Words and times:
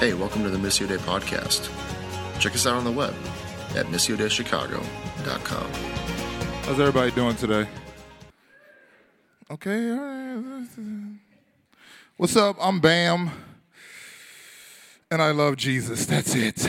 Hey, 0.00 0.14
welcome 0.14 0.42
to 0.44 0.48
the 0.48 0.56
Missio 0.56 0.88
Dei 0.88 0.96
podcast. 0.96 1.68
Check 2.40 2.54
us 2.54 2.66
out 2.66 2.72
on 2.72 2.84
the 2.84 2.90
web 2.90 3.12
at 3.76 3.84
missiodeichicago.com. 3.84 5.70
How's 6.62 6.80
everybody 6.80 7.10
doing 7.10 7.36
today? 7.36 7.68
Okay, 9.50 9.90
all 9.90 9.98
right. 9.98 10.66
What's 12.16 12.34
up? 12.34 12.56
I'm 12.58 12.80
Bam, 12.80 13.30
and 15.10 15.20
I 15.20 15.32
love 15.32 15.56
Jesus. 15.56 16.06
That's 16.06 16.34
it. 16.34 16.66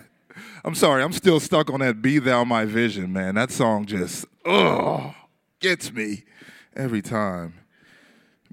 I'm 0.64 0.74
sorry, 0.74 1.04
I'm 1.04 1.12
still 1.12 1.38
stuck 1.38 1.70
on 1.70 1.78
that 1.78 2.02
Be 2.02 2.18
Thou 2.18 2.42
My 2.42 2.64
Vision, 2.64 3.12
man. 3.12 3.36
That 3.36 3.52
song 3.52 3.86
just, 3.86 4.26
ugh, 4.44 5.14
gets 5.60 5.92
me 5.92 6.24
every 6.74 7.00
time. 7.00 7.60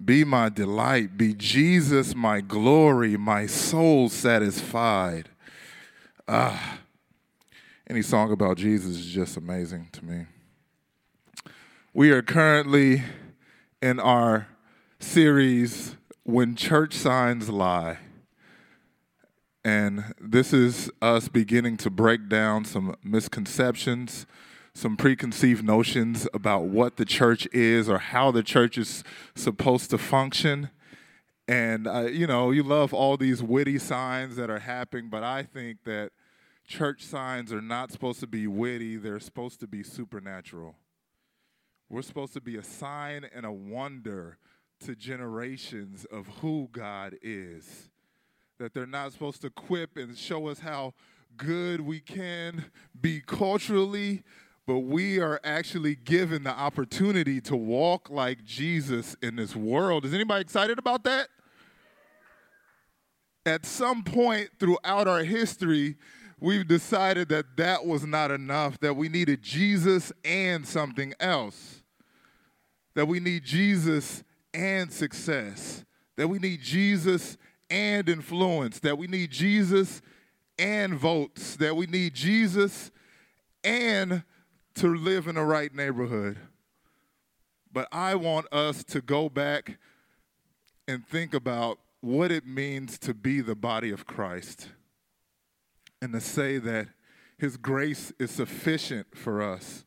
Be 0.04 0.24
my 0.24 0.50
delight, 0.50 1.18
be 1.18 1.34
Jesus 1.34 2.16
my 2.16 2.42
glory, 2.42 3.18
my 3.18 3.46
soul 3.46 4.10
satisfied. 4.10 5.30
Ah, 6.28 6.80
any 7.90 8.02
song 8.02 8.32
about 8.32 8.58
Jesus 8.58 8.98
is 8.98 9.06
just 9.06 9.38
amazing 9.38 9.90
to 9.92 10.06
me. 10.06 10.26
We 11.94 12.12
are 12.12 12.22
currently 12.22 13.04
in 13.82 14.00
our 14.00 14.48
series, 15.00 15.96
When 16.24 16.56
Church 16.56 16.94
Signs 16.94 17.50
Lie. 17.50 18.00
And 19.66 20.14
this 20.20 20.54
is 20.54 20.90
us 21.02 21.28
beginning 21.28 21.78
to 21.78 21.90
break 21.90 22.30
down 22.30 22.66
some 22.66 22.96
misconceptions, 23.04 24.26
some 24.76 24.98
preconceived 24.98 25.64
notions 25.64 26.28
about 26.34 26.64
what 26.64 26.98
the 26.98 27.06
church 27.06 27.48
is 27.52 27.88
or 27.88 28.00
how 28.00 28.32
the 28.32 28.44
church 28.44 28.78
is 28.78 29.04
supposed 29.36 29.90
to 29.92 29.98
function. 29.98 30.70
And, 31.48 31.88
uh, 31.88 32.02
you 32.04 32.26
know, 32.26 32.52
you 32.52 32.64
love 32.64 32.94
all 32.94 33.18
these 33.18 33.44
witty 33.44 33.78
signs 33.78 34.36
that 34.38 34.50
are 34.50 34.60
happening, 34.60 35.10
but 35.10 35.24
I 35.24 35.44
think 35.44 35.84
that 35.84 36.12
church 36.66 37.04
signs 37.04 37.54
are 37.54 37.62
not 37.62 37.92
supposed 37.92 38.20
to 38.22 38.28
be 38.28 38.48
witty, 38.48 38.98
they're 38.98 39.20
supposed 39.20 39.60
to 39.60 39.68
be 39.68 39.84
supernatural. 39.84 40.76
We're 41.90 42.02
supposed 42.02 42.34
to 42.34 42.42
be 42.42 42.56
a 42.56 42.64
sign 42.64 43.28
and 43.36 43.46
a 43.46 43.52
wonder 43.52 44.38
to 44.86 44.96
generations 44.96 46.06
of 46.06 46.28
who 46.42 46.70
God 46.72 47.16
is. 47.22 47.90
That 48.58 48.74
they're 48.74 48.88
not 48.88 49.12
supposed 49.12 49.42
to 49.42 49.50
quip 49.50 49.98
and 49.98 50.18
show 50.18 50.48
us 50.48 50.60
how 50.60 50.94
good 51.38 51.82
we 51.82 52.00
can 52.00 52.66
be 53.00 53.22
culturally, 53.22 54.24
but 54.66 54.80
we 54.80 55.20
are 55.20 55.40
actually 55.44 55.96
given 55.96 56.44
the 56.44 56.52
opportunity 56.52 57.42
to 57.42 57.56
walk 57.56 58.10
like 58.10 58.46
Jesus 58.46 59.16
in 59.22 59.36
this 59.36 59.56
world. 59.56 60.06
Is 60.06 60.14
anybody 60.14 60.42
excited 60.42 60.80
about 60.80 61.04
that? 61.04 61.28
At 63.46 63.66
some 63.66 64.04
point 64.04 64.50
throughout 64.60 65.08
our 65.08 65.24
history, 65.24 65.98
we've 66.40 66.66
decided 66.66 67.28
that 67.30 67.58
that 67.58 67.86
was 67.86 68.06
not 68.06 68.32
enough, 68.32 68.80
that 68.80 68.96
we 68.96 69.10
needed 69.10 69.42
Jesus 69.42 70.14
and 70.24 70.66
something 70.66 71.14
else. 71.20 71.84
That 72.96 73.08
we 73.08 73.20
need 73.20 73.44
Jesus 73.44 74.24
and 74.54 74.92
success. 74.94 75.84
That 76.16 76.30
we 76.30 76.40
need 76.40 76.62
Jesus 76.62 77.38
and 77.70 78.08
influence. 78.08 78.80
That 78.80 78.98
we 78.98 79.08
need 79.08 79.30
Jesus 79.30 80.02
and 80.58 80.94
votes. 80.94 81.58
That 81.58 81.76
we 81.76 81.86
need 81.86 82.14
Jesus 82.14 82.92
and 83.66 84.24
to 84.76 84.88
live 84.88 85.28
in 85.28 85.36
the 85.36 85.44
right 85.44 85.74
neighborhood. 85.74 86.38
But 87.72 87.88
I 87.92 88.16
want 88.16 88.52
us 88.52 88.84
to 88.86 89.02
go 89.02 89.30
back 89.30 89.78
and 90.88 91.08
think 91.08 91.34
about 91.34 91.80
what 92.02 92.32
it 92.32 92.46
means 92.46 92.98
to 93.00 93.14
be 93.14 93.42
the 93.42 93.56
body 93.56 93.92
of 93.92 94.06
Christ 94.06 94.70
and 96.02 96.14
to 96.14 96.20
say 96.20 96.58
that 96.58 96.90
His 97.38 97.58
grace 97.58 98.12
is 98.20 98.32
sufficient 98.32 99.18
for 99.18 99.42
us 99.42 99.86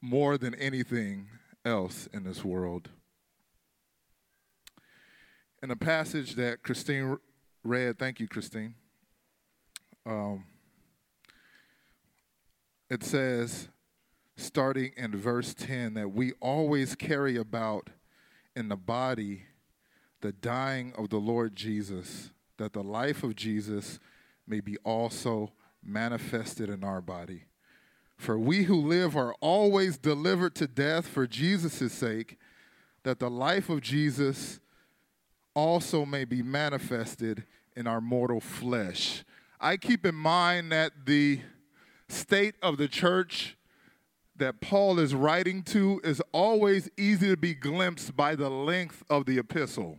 more 0.00 0.36
than 0.36 0.54
anything 0.56 1.28
else 1.64 2.08
in 2.12 2.24
this 2.24 2.44
world. 2.44 2.88
In 5.62 5.70
a 5.70 5.76
passage 5.76 6.34
that 6.36 6.62
Christine 6.62 7.18
read, 7.62 7.98
thank 7.98 8.18
you, 8.18 8.26
Christine. 8.26 8.74
Um, 10.06 10.44
it 12.90 13.04
says, 13.04 13.68
starting 14.36 14.92
in 14.96 15.16
verse 15.16 15.54
10, 15.54 15.94
that 15.94 16.10
we 16.10 16.32
always 16.40 16.94
carry 16.94 17.36
about 17.36 17.88
in 18.56 18.68
the 18.68 18.76
body 18.76 19.44
the 20.20 20.32
dying 20.32 20.92
of 20.98 21.08
the 21.08 21.18
Lord 21.18 21.54
Jesus, 21.54 22.30
that 22.58 22.72
the 22.72 22.82
life 22.82 23.22
of 23.22 23.36
Jesus 23.36 23.98
may 24.46 24.60
be 24.60 24.76
also 24.78 25.52
manifested 25.82 26.68
in 26.68 26.84
our 26.84 27.00
body. 27.00 27.44
For 28.16 28.38
we 28.38 28.64
who 28.64 28.76
live 28.76 29.16
are 29.16 29.34
always 29.40 29.96
delivered 29.96 30.54
to 30.56 30.66
death 30.66 31.06
for 31.06 31.26
Jesus' 31.26 31.92
sake, 31.92 32.36
that 33.02 33.18
the 33.18 33.30
life 33.30 33.70
of 33.70 33.80
Jesus 33.80 34.60
also 35.54 36.04
may 36.04 36.24
be 36.24 36.42
manifested 36.42 37.44
in 37.74 37.86
our 37.86 38.00
mortal 38.00 38.40
flesh. 38.40 39.24
I 39.58 39.78
keep 39.78 40.04
in 40.04 40.14
mind 40.14 40.72
that 40.72 41.06
the 41.06 41.40
state 42.10 42.54
of 42.62 42.76
the 42.76 42.88
church 42.88 43.56
that 44.36 44.60
Paul 44.60 44.98
is 44.98 45.14
writing 45.14 45.62
to 45.64 46.00
is 46.02 46.20
always 46.32 46.90
easy 46.96 47.28
to 47.28 47.36
be 47.36 47.54
glimpsed 47.54 48.16
by 48.16 48.34
the 48.34 48.50
length 48.50 49.02
of 49.10 49.26
the 49.26 49.38
epistle. 49.38 49.98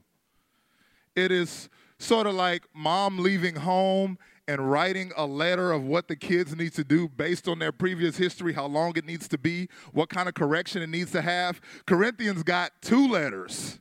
It 1.16 1.32
is 1.32 1.70
sort 2.00 2.28
of 2.28 2.34
like 2.34 2.64
mom 2.74 3.20
leaving 3.20 3.56
home 3.56 4.18
and 4.48 4.72
writing 4.72 5.12
a 5.16 5.26
letter 5.26 5.72
of 5.72 5.84
what 5.84 6.08
the 6.08 6.16
kids 6.16 6.56
need 6.56 6.74
to 6.74 6.84
do 6.84 7.08
based 7.08 7.48
on 7.48 7.60
their 7.60 7.72
previous 7.72 8.18
history, 8.18 8.54
how 8.54 8.66
long 8.66 8.94
it 8.96 9.06
needs 9.06 9.28
to 9.28 9.38
be, 9.38 9.70
what 9.94 10.10
kind 10.10 10.28
of 10.28 10.34
correction 10.34 10.82
it 10.82 10.90
needs 10.90 11.12
to 11.12 11.22
have. 11.22 11.62
Corinthians 11.86 12.44
got 12.44 12.72
two 12.82 13.08
letters. 13.08 13.80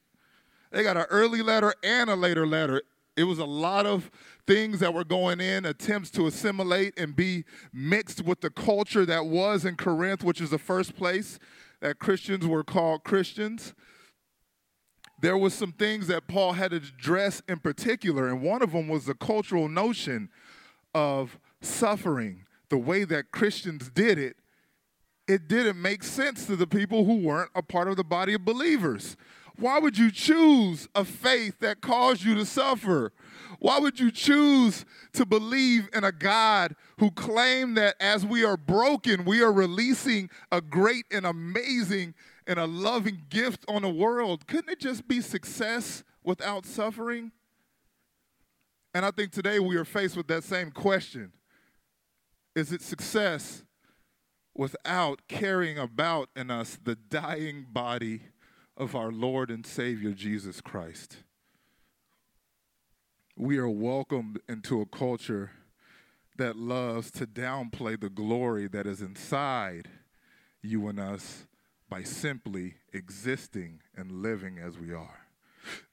They 0.70 0.82
got 0.82 0.96
an 0.96 1.06
early 1.10 1.42
letter 1.42 1.74
and 1.82 2.10
a 2.10 2.14
later 2.14 2.46
letter. 2.46 2.82
It 3.20 3.24
was 3.24 3.38
a 3.38 3.44
lot 3.44 3.84
of 3.84 4.10
things 4.46 4.80
that 4.80 4.94
were 4.94 5.04
going 5.04 5.40
in, 5.40 5.66
attempts 5.66 6.10
to 6.12 6.26
assimilate 6.26 6.98
and 6.98 7.14
be 7.14 7.44
mixed 7.70 8.24
with 8.24 8.40
the 8.40 8.48
culture 8.48 9.04
that 9.04 9.26
was 9.26 9.66
in 9.66 9.76
Corinth, 9.76 10.24
which 10.24 10.40
is 10.40 10.48
the 10.48 10.58
first 10.58 10.96
place 10.96 11.38
that 11.82 11.98
Christians 11.98 12.46
were 12.46 12.64
called 12.64 13.04
Christians. 13.04 13.74
There 15.20 15.36
was 15.36 15.52
some 15.52 15.72
things 15.72 16.06
that 16.06 16.28
Paul 16.28 16.54
had 16.54 16.70
to 16.70 16.78
address 16.78 17.42
in 17.46 17.58
particular, 17.58 18.26
and 18.26 18.40
one 18.40 18.62
of 18.62 18.72
them 18.72 18.88
was 18.88 19.04
the 19.04 19.14
cultural 19.14 19.68
notion 19.68 20.30
of 20.94 21.38
suffering. 21.60 22.46
The 22.70 22.78
way 22.78 23.04
that 23.04 23.32
Christians 23.32 23.90
did 23.90 24.18
it, 24.18 24.36
it 25.28 25.46
didn't 25.46 25.80
make 25.80 26.04
sense 26.04 26.46
to 26.46 26.56
the 26.56 26.66
people 26.66 27.04
who 27.04 27.16
weren't 27.16 27.50
a 27.54 27.62
part 27.62 27.88
of 27.88 27.96
the 27.96 28.04
body 28.04 28.32
of 28.32 28.46
believers. 28.46 29.18
Why 29.60 29.78
would 29.78 29.98
you 29.98 30.10
choose 30.10 30.88
a 30.94 31.04
faith 31.04 31.58
that 31.58 31.82
caused 31.82 32.24
you 32.24 32.34
to 32.34 32.46
suffer? 32.46 33.12
Why 33.58 33.78
would 33.78 34.00
you 34.00 34.10
choose 34.10 34.86
to 35.12 35.26
believe 35.26 35.86
in 35.92 36.02
a 36.02 36.12
God 36.12 36.74
who 36.98 37.10
claimed 37.10 37.76
that 37.76 37.94
as 38.00 38.24
we 38.24 38.42
are 38.42 38.56
broken, 38.56 39.26
we 39.26 39.42
are 39.42 39.52
releasing 39.52 40.30
a 40.50 40.62
great 40.62 41.04
and 41.10 41.26
amazing 41.26 42.14
and 42.46 42.58
a 42.58 42.66
loving 42.66 43.26
gift 43.28 43.66
on 43.68 43.82
the 43.82 43.90
world? 43.90 44.46
Couldn't 44.46 44.70
it 44.70 44.80
just 44.80 45.06
be 45.06 45.20
success 45.20 46.04
without 46.24 46.64
suffering? 46.64 47.30
And 48.94 49.04
I 49.04 49.10
think 49.10 49.30
today 49.30 49.58
we 49.58 49.76
are 49.76 49.84
faced 49.84 50.16
with 50.16 50.26
that 50.28 50.42
same 50.42 50.70
question 50.70 51.32
Is 52.56 52.72
it 52.72 52.80
success 52.80 53.62
without 54.54 55.20
carrying 55.28 55.76
about 55.76 56.30
in 56.34 56.50
us 56.50 56.78
the 56.82 56.96
dying 56.96 57.66
body 57.70 58.22
of 58.76 58.94
our 58.94 59.12
Lord 59.12 59.50
and 59.50 59.66
Savior 59.66 60.12
Jesus 60.12 60.60
Christ? 60.60 61.18
We 63.36 63.58
are 63.58 63.68
welcomed 63.68 64.40
into 64.48 64.80
a 64.80 64.86
culture 64.86 65.52
that 66.36 66.56
loves 66.56 67.10
to 67.12 67.26
downplay 67.26 68.00
the 68.00 68.10
glory 68.10 68.66
that 68.68 68.86
is 68.86 69.02
inside 69.02 69.88
you 70.62 70.88
and 70.88 70.98
us 70.98 71.46
by 71.88 72.02
simply 72.02 72.76
existing 72.92 73.80
and 73.96 74.22
living 74.22 74.58
as 74.58 74.78
we 74.78 74.92
are. 74.92 75.26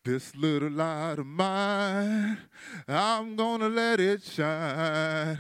This 0.05 0.35
little 0.35 0.69
light 0.69 1.19
of 1.19 1.25
mine, 1.25 2.37
I'm 2.87 3.35
gonna 3.35 3.67
let 3.67 3.99
it 3.99 4.23
shine. 4.23 5.37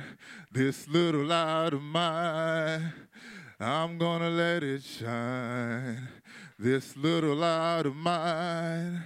This 0.51 0.87
little 0.87 1.23
light 1.23 1.73
of 1.73 1.81
mine, 1.81 2.91
I'm 3.59 3.97
gonna 3.97 4.29
let 4.29 4.63
it 4.63 4.83
shine. 4.83 6.07
This 6.59 6.97
little 6.97 7.35
light 7.35 7.85
of 7.85 7.95
mine, 7.95 9.03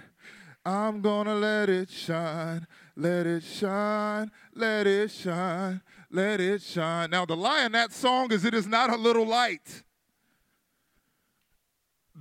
I'm 0.65 1.01
gonna 1.01 1.35
let 1.35 1.69
it 1.69 1.89
shine. 1.89 2.65
Let 2.95 3.25
it 3.25 3.43
shine, 3.43 4.31
let 4.53 4.85
it 4.85 5.11
shine, 5.11 5.81
let 6.09 6.39
it 6.39 6.61
shine. 6.61 7.09
Now, 7.09 7.25
the 7.25 7.35
lie 7.35 7.65
in 7.65 7.71
that 7.71 7.93
song 7.93 8.31
is 8.31 8.45
it 8.45 8.53
is 8.53 8.67
not 8.67 8.89
a 8.89 8.97
little 8.97 9.25
light 9.25 9.83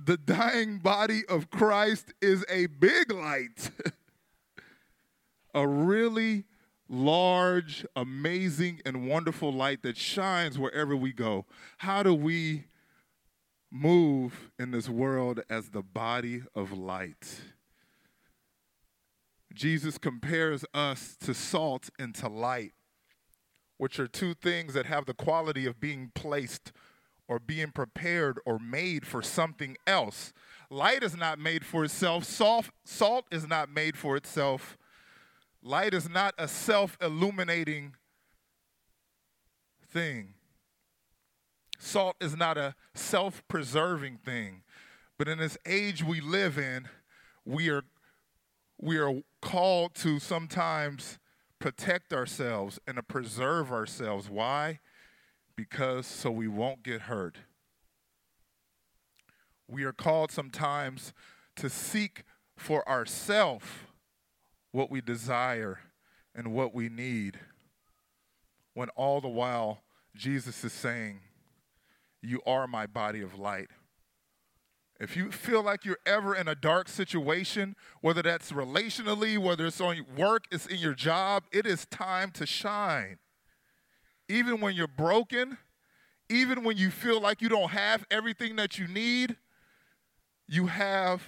the 0.05 0.17
dying 0.17 0.79
body 0.79 1.23
of 1.27 1.49
Christ 1.49 2.13
is 2.21 2.45
a 2.49 2.67
big 2.67 3.11
light, 3.11 3.71
a 5.53 5.67
really 5.67 6.45
large, 6.89 7.85
amazing, 7.95 8.81
and 8.85 9.07
wonderful 9.07 9.53
light 9.53 9.83
that 9.83 9.97
shines 9.97 10.57
wherever 10.57 10.95
we 10.95 11.13
go. 11.13 11.45
How 11.77 12.03
do 12.03 12.13
we 12.13 12.65
move 13.71 14.51
in 14.59 14.71
this 14.71 14.89
world 14.89 15.41
as 15.49 15.69
the 15.69 15.81
body 15.81 16.43
of 16.53 16.71
light? 16.71 17.41
Jesus 19.53 19.97
compares 19.97 20.63
us 20.73 21.17
to 21.21 21.33
salt 21.33 21.89
and 21.99 22.13
to 22.15 22.27
light, 22.27 22.73
which 23.77 23.99
are 23.99 24.07
two 24.07 24.33
things 24.33 24.73
that 24.73 24.85
have 24.85 25.05
the 25.05 25.13
quality 25.13 25.65
of 25.65 25.79
being 25.79 26.11
placed 26.13 26.71
or 27.27 27.39
being 27.39 27.71
prepared 27.71 28.39
or 28.45 28.59
made 28.59 29.05
for 29.05 29.21
something 29.21 29.77
else. 29.87 30.33
Light 30.69 31.03
is 31.03 31.15
not 31.15 31.39
made 31.39 31.65
for 31.65 31.85
itself, 31.85 32.23
salt, 32.23 32.67
salt 32.85 33.25
is 33.31 33.47
not 33.47 33.69
made 33.69 33.97
for 33.97 34.15
itself. 34.17 34.77
Light 35.63 35.93
is 35.93 36.09
not 36.09 36.33
a 36.37 36.47
self 36.47 36.97
illuminating 37.01 37.95
thing. 39.87 40.33
Salt 41.83 42.15
is 42.21 42.37
not 42.37 42.59
a 42.59 42.75
self 42.93 43.41
preserving 43.47 44.19
thing. 44.23 44.61
But 45.17 45.27
in 45.27 45.39
this 45.39 45.57
age 45.65 46.03
we 46.03 46.21
live 46.21 46.59
in, 46.59 46.87
we 47.43 47.69
are, 47.69 47.81
we 48.79 48.99
are 48.99 49.23
called 49.41 49.95
to 49.95 50.19
sometimes 50.19 51.17
protect 51.57 52.13
ourselves 52.13 52.79
and 52.85 52.97
to 52.97 53.03
preserve 53.03 53.71
ourselves. 53.71 54.29
Why? 54.29 54.79
Because 55.55 56.05
so 56.05 56.29
we 56.29 56.47
won't 56.47 56.83
get 56.83 57.01
hurt. 57.01 57.37
We 59.67 59.83
are 59.83 59.91
called 59.91 60.31
sometimes 60.31 61.13
to 61.55 61.67
seek 61.67 62.25
for 62.55 62.87
ourselves 62.87 63.65
what 64.71 64.91
we 64.91 65.01
desire 65.01 65.79
and 66.35 66.53
what 66.53 66.75
we 66.75 66.89
need, 66.89 67.39
when 68.75 68.89
all 68.89 69.19
the 69.19 69.27
while 69.27 69.81
Jesus 70.15 70.63
is 70.63 70.73
saying, 70.73 71.21
You 72.21 72.41
are 72.45 72.67
my 72.67 72.85
body 72.85 73.21
of 73.21 73.37
light. 73.37 73.69
If 74.99 75.17
you 75.17 75.31
feel 75.31 75.63
like 75.63 75.83
you're 75.83 75.97
ever 76.05 76.35
in 76.35 76.47
a 76.47 76.53
dark 76.53 76.87
situation, 76.87 77.75
whether 78.01 78.21
that's 78.21 78.51
relationally, 78.51 79.35
whether 79.39 79.65
it's 79.65 79.81
on 79.81 80.05
work, 80.15 80.45
it's 80.51 80.67
in 80.67 80.77
your 80.77 80.93
job, 80.93 81.43
it 81.51 81.65
is 81.65 81.87
time 81.87 82.29
to 82.33 82.45
shine. 82.45 83.17
Even 84.29 84.61
when 84.61 84.75
you're 84.75 84.87
broken, 84.87 85.57
even 86.29 86.63
when 86.63 86.77
you 86.77 86.91
feel 86.91 87.19
like 87.19 87.41
you 87.41 87.49
don't 87.49 87.71
have 87.71 88.05
everything 88.11 88.55
that 88.57 88.77
you 88.77 88.87
need, 88.87 89.37
you 90.47 90.67
have 90.67 91.23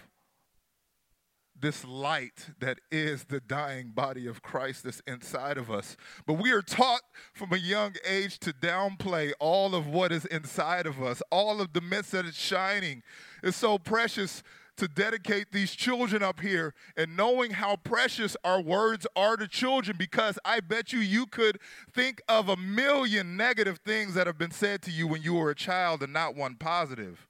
this 1.63 1.85
light 1.85 2.49
that 2.59 2.77
is 2.91 3.23
the 3.23 3.39
dying 3.39 3.91
body 3.95 4.27
of 4.27 4.41
Christ 4.41 4.83
that's 4.83 5.01
inside 5.07 5.57
of 5.57 5.71
us. 5.71 5.95
But 6.27 6.33
we 6.33 6.51
are 6.51 6.61
taught 6.61 7.03
from 7.33 7.53
a 7.53 7.57
young 7.57 7.95
age 8.05 8.37
to 8.39 8.51
downplay 8.51 9.31
all 9.39 9.73
of 9.73 9.87
what 9.87 10.11
is 10.11 10.25
inside 10.25 10.85
of 10.85 11.01
us, 11.01 11.23
all 11.31 11.61
of 11.61 11.71
the 11.71 11.79
midst 11.79 12.11
that 12.11 12.25
is 12.25 12.35
shining. 12.35 13.01
It's 13.41 13.55
so 13.55 13.77
precious 13.79 14.43
to 14.75 14.89
dedicate 14.89 15.53
these 15.53 15.71
children 15.71 16.21
up 16.21 16.41
here 16.41 16.73
and 16.97 17.15
knowing 17.15 17.51
how 17.51 17.77
precious 17.77 18.35
our 18.43 18.59
words 18.59 19.07
are 19.15 19.37
to 19.37 19.47
children 19.47 19.95
because 19.97 20.37
I 20.43 20.59
bet 20.59 20.91
you 20.91 20.99
you 20.99 21.25
could 21.27 21.59
think 21.93 22.21
of 22.27 22.49
a 22.49 22.57
million 22.57 23.37
negative 23.37 23.79
things 23.85 24.15
that 24.15 24.27
have 24.27 24.37
been 24.37 24.51
said 24.51 24.81
to 24.81 24.91
you 24.91 25.07
when 25.07 25.21
you 25.21 25.35
were 25.35 25.51
a 25.51 25.55
child 25.55 26.03
and 26.03 26.11
not 26.11 26.35
one 26.35 26.55
positive. 26.55 27.25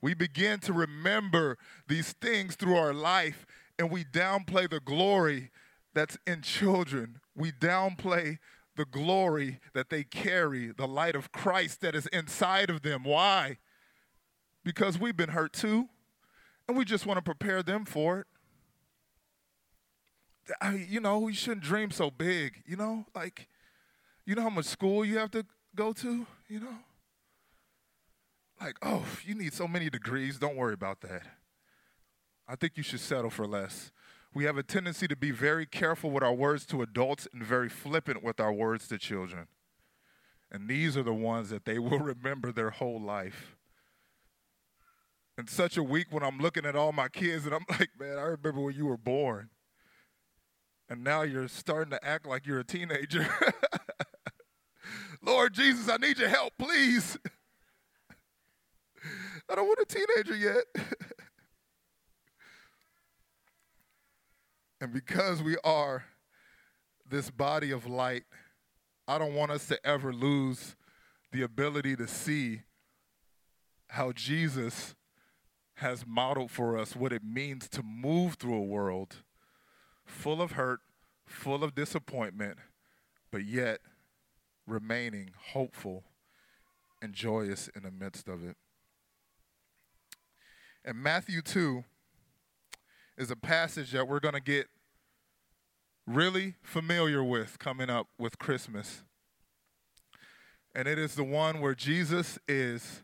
We 0.00 0.14
begin 0.14 0.60
to 0.60 0.72
remember 0.72 1.58
these 1.86 2.12
things 2.12 2.54
through 2.54 2.76
our 2.76 2.94
life 2.94 3.46
and 3.78 3.90
we 3.90 4.04
downplay 4.04 4.68
the 4.68 4.80
glory 4.80 5.50
that's 5.94 6.18
in 6.26 6.42
children. 6.42 7.20
We 7.34 7.52
downplay 7.52 8.38
the 8.76 8.84
glory 8.84 9.60
that 9.74 9.90
they 9.90 10.04
carry, 10.04 10.68
the 10.68 10.86
light 10.86 11.16
of 11.16 11.32
Christ 11.32 11.80
that 11.80 11.94
is 11.94 12.06
inside 12.08 12.70
of 12.70 12.82
them. 12.82 13.04
Why? 13.04 13.58
Because 14.64 14.98
we've 14.98 15.16
been 15.16 15.30
hurt 15.30 15.52
too, 15.52 15.88
and 16.68 16.76
we 16.76 16.84
just 16.84 17.06
want 17.06 17.18
to 17.18 17.22
prepare 17.22 17.62
them 17.62 17.84
for 17.84 18.20
it. 18.20 18.26
I 20.60 20.86
you 20.88 21.00
know, 21.00 21.28
you 21.28 21.34
shouldn't 21.34 21.62
dream 21.62 21.90
so 21.90 22.10
big, 22.10 22.62
you 22.66 22.76
know? 22.76 23.04
Like, 23.14 23.48
you 24.24 24.34
know 24.34 24.42
how 24.42 24.50
much 24.50 24.66
school 24.66 25.04
you 25.04 25.18
have 25.18 25.30
to 25.32 25.44
go 25.74 25.92
to, 25.94 26.26
you 26.48 26.60
know? 26.60 26.78
Like, 28.60 28.76
oh, 28.82 29.04
you 29.24 29.34
need 29.34 29.52
so 29.52 29.68
many 29.68 29.90
degrees. 29.90 30.38
Don't 30.38 30.56
worry 30.56 30.74
about 30.74 31.00
that. 31.02 31.22
I 32.46 32.56
think 32.56 32.76
you 32.76 32.82
should 32.82 33.00
settle 33.00 33.30
for 33.30 33.46
less. 33.46 33.92
We 34.34 34.44
have 34.44 34.56
a 34.56 34.62
tendency 34.62 35.08
to 35.08 35.16
be 35.16 35.30
very 35.30 35.66
careful 35.66 36.10
with 36.10 36.22
our 36.22 36.32
words 36.32 36.66
to 36.66 36.82
adults 36.82 37.26
and 37.32 37.42
very 37.42 37.68
flippant 37.68 38.22
with 38.22 38.40
our 38.40 38.52
words 38.52 38.88
to 38.88 38.98
children. 38.98 39.48
And 40.50 40.68
these 40.68 40.96
are 40.96 41.02
the 41.02 41.14
ones 41.14 41.50
that 41.50 41.64
they 41.64 41.78
will 41.78 41.98
remember 41.98 42.52
their 42.52 42.70
whole 42.70 43.00
life. 43.00 43.56
In 45.36 45.46
such 45.46 45.76
a 45.76 45.82
week 45.82 46.08
when 46.10 46.22
I'm 46.22 46.38
looking 46.38 46.66
at 46.66 46.74
all 46.74 46.92
my 46.92 47.08
kids 47.08 47.46
and 47.46 47.54
I'm 47.54 47.64
like, 47.70 47.90
man, 47.98 48.18
I 48.18 48.22
remember 48.22 48.60
when 48.60 48.74
you 48.74 48.86
were 48.86 48.96
born. 48.96 49.50
And 50.88 51.04
now 51.04 51.22
you're 51.22 51.48
starting 51.48 51.90
to 51.90 52.04
act 52.04 52.26
like 52.26 52.46
you're 52.46 52.60
a 52.60 52.64
teenager. 52.64 53.28
Lord 55.22 55.52
Jesus, 55.52 55.88
I 55.88 55.98
need 55.98 56.18
your 56.18 56.30
help, 56.30 56.54
please. 56.58 57.18
I 59.50 59.54
don't 59.54 59.66
want 59.66 59.80
a 59.80 59.86
teenager 59.86 60.36
yet. 60.36 60.64
and 64.80 64.92
because 64.92 65.42
we 65.42 65.56
are 65.64 66.04
this 67.08 67.30
body 67.30 67.70
of 67.70 67.86
light, 67.86 68.24
I 69.06 69.18
don't 69.18 69.34
want 69.34 69.50
us 69.50 69.66
to 69.68 69.86
ever 69.86 70.12
lose 70.12 70.76
the 71.32 71.42
ability 71.42 71.96
to 71.96 72.06
see 72.06 72.62
how 73.88 74.12
Jesus 74.12 74.94
has 75.76 76.04
modeled 76.06 76.50
for 76.50 76.76
us 76.76 76.94
what 76.94 77.12
it 77.12 77.22
means 77.24 77.68
to 77.68 77.82
move 77.82 78.34
through 78.34 78.56
a 78.56 78.62
world 78.62 79.16
full 80.04 80.42
of 80.42 80.52
hurt, 80.52 80.80
full 81.26 81.62
of 81.62 81.74
disappointment, 81.74 82.58
but 83.30 83.44
yet 83.44 83.80
remaining 84.66 85.30
hopeful 85.52 86.04
and 87.00 87.14
joyous 87.14 87.68
in 87.74 87.82
the 87.82 87.90
midst 87.90 88.28
of 88.28 88.44
it. 88.44 88.56
And 90.84 90.96
Matthew 90.98 91.42
2 91.42 91.84
is 93.16 93.30
a 93.30 93.36
passage 93.36 93.92
that 93.92 94.06
we're 94.06 94.20
going 94.20 94.34
to 94.34 94.40
get 94.40 94.68
really 96.06 96.54
familiar 96.62 97.22
with 97.22 97.58
coming 97.58 97.90
up 97.90 98.06
with 98.18 98.38
Christmas. 98.38 99.02
And 100.74 100.88
it 100.88 100.98
is 100.98 101.14
the 101.14 101.24
one 101.24 101.60
where 101.60 101.74
Jesus 101.74 102.38
is 102.46 103.02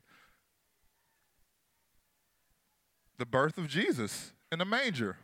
the 3.19 3.27
birth 3.27 3.59
of 3.59 3.69
Jesus 3.69 4.33
in 4.51 4.59
the 4.59 4.65
manger. 4.65 5.19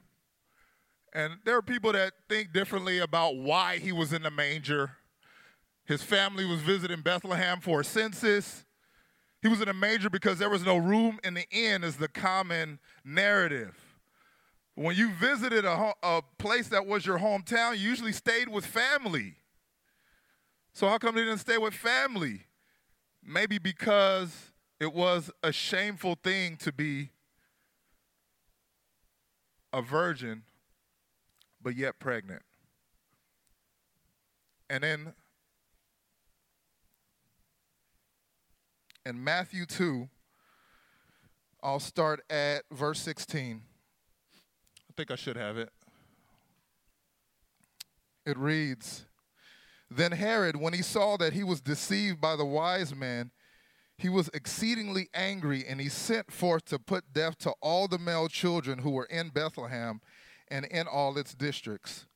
And 1.12 1.35
there 1.45 1.57
are 1.57 1.62
people 1.62 1.92
that 1.92 2.12
think 2.28 2.52
differently 2.52 2.99
about 2.99 3.37
why 3.37 3.78
he 3.78 3.92
was 3.92 4.12
in 4.12 4.23
the 4.23 4.30
manger. 4.30 4.92
His 5.85 6.02
family 6.02 6.45
was 6.45 6.61
visiting 6.61 7.00
Bethlehem 7.00 7.61
for 7.61 7.80
a 7.80 7.85
census. 7.85 8.64
He 9.42 9.49
was 9.49 9.61
in 9.61 9.68
a 9.68 9.75
manger 9.75 10.11
because 10.11 10.38
there 10.38 10.50
was 10.50 10.64
no 10.64 10.76
room 10.76 11.18
in 11.25 11.35
the 11.35 11.49
inn, 11.50 11.82
is 11.82 11.97
the 11.97 12.09
common 12.09 12.78
narrative. 13.04 13.76
When 14.75 14.97
you 14.97 15.11
visited 15.11 15.64
a, 15.64 15.92
a 16.02 16.23
place 16.38 16.68
that 16.68 16.87
was 16.87 17.06
your 17.06 17.18
hometown, 17.18 17.78
you 17.78 17.88
usually 17.88 18.12
stayed 18.12 18.49
with 18.49 18.66
family. 18.66 19.37
So, 20.73 20.88
how 20.88 20.99
come 20.99 21.14
they 21.14 21.23
didn't 21.23 21.38
stay 21.38 21.59
with 21.59 21.75
family? 21.75 22.47
Maybe 23.23 23.59
because 23.59 24.52
it 24.78 24.94
was 24.94 25.30
a 25.42 25.52
shameful 25.52 26.16
thing 26.23 26.56
to 26.59 26.73
be 26.73 27.11
a 29.73 29.82
virgin, 29.82 30.42
but 31.62 31.76
yet 31.76 31.99
pregnant. 31.99 32.42
And 34.68 34.85
then 34.85 35.14
in 39.04 39.23
Matthew 39.23 39.66
2, 39.66 40.09
I'll 41.62 41.80
start 41.80 42.23
at 42.30 42.64
verse 42.71 43.00
16. 43.00 43.62
I 44.88 44.92
think 44.97 45.11
I 45.11 45.16
should 45.16 45.37
have 45.37 45.57
it. 45.59 45.71
It 48.26 48.37
reads 48.38 49.07
Then 49.90 50.12
Herod, 50.12 50.57
when 50.57 50.73
he 50.73 50.83
saw 50.83 51.16
that 51.16 51.33
he 51.33 51.45
was 51.45 51.61
deceived 51.61 52.21
by 52.21 52.37
the 52.37 52.45
wise 52.45 52.95
man, 52.95 53.30
he 53.97 54.09
was 54.09 54.30
exceedingly 54.33 55.09
angry, 55.12 55.64
and 55.66 55.80
he 55.80 55.90
sent 55.90 56.33
forth 56.33 56.64
to 56.66 56.78
put 56.78 57.12
death 57.12 57.37
to 57.38 57.52
all 57.61 57.87
the 57.87 57.99
male 57.99 58.28
children 58.28 58.78
who 58.78 58.90
were 58.90 59.04
in 59.07 59.28
Bethlehem 59.28 60.00
and 60.49 60.64
in 60.66 60.87
all 60.87 61.19
its 61.19 61.35
districts, 61.35 62.07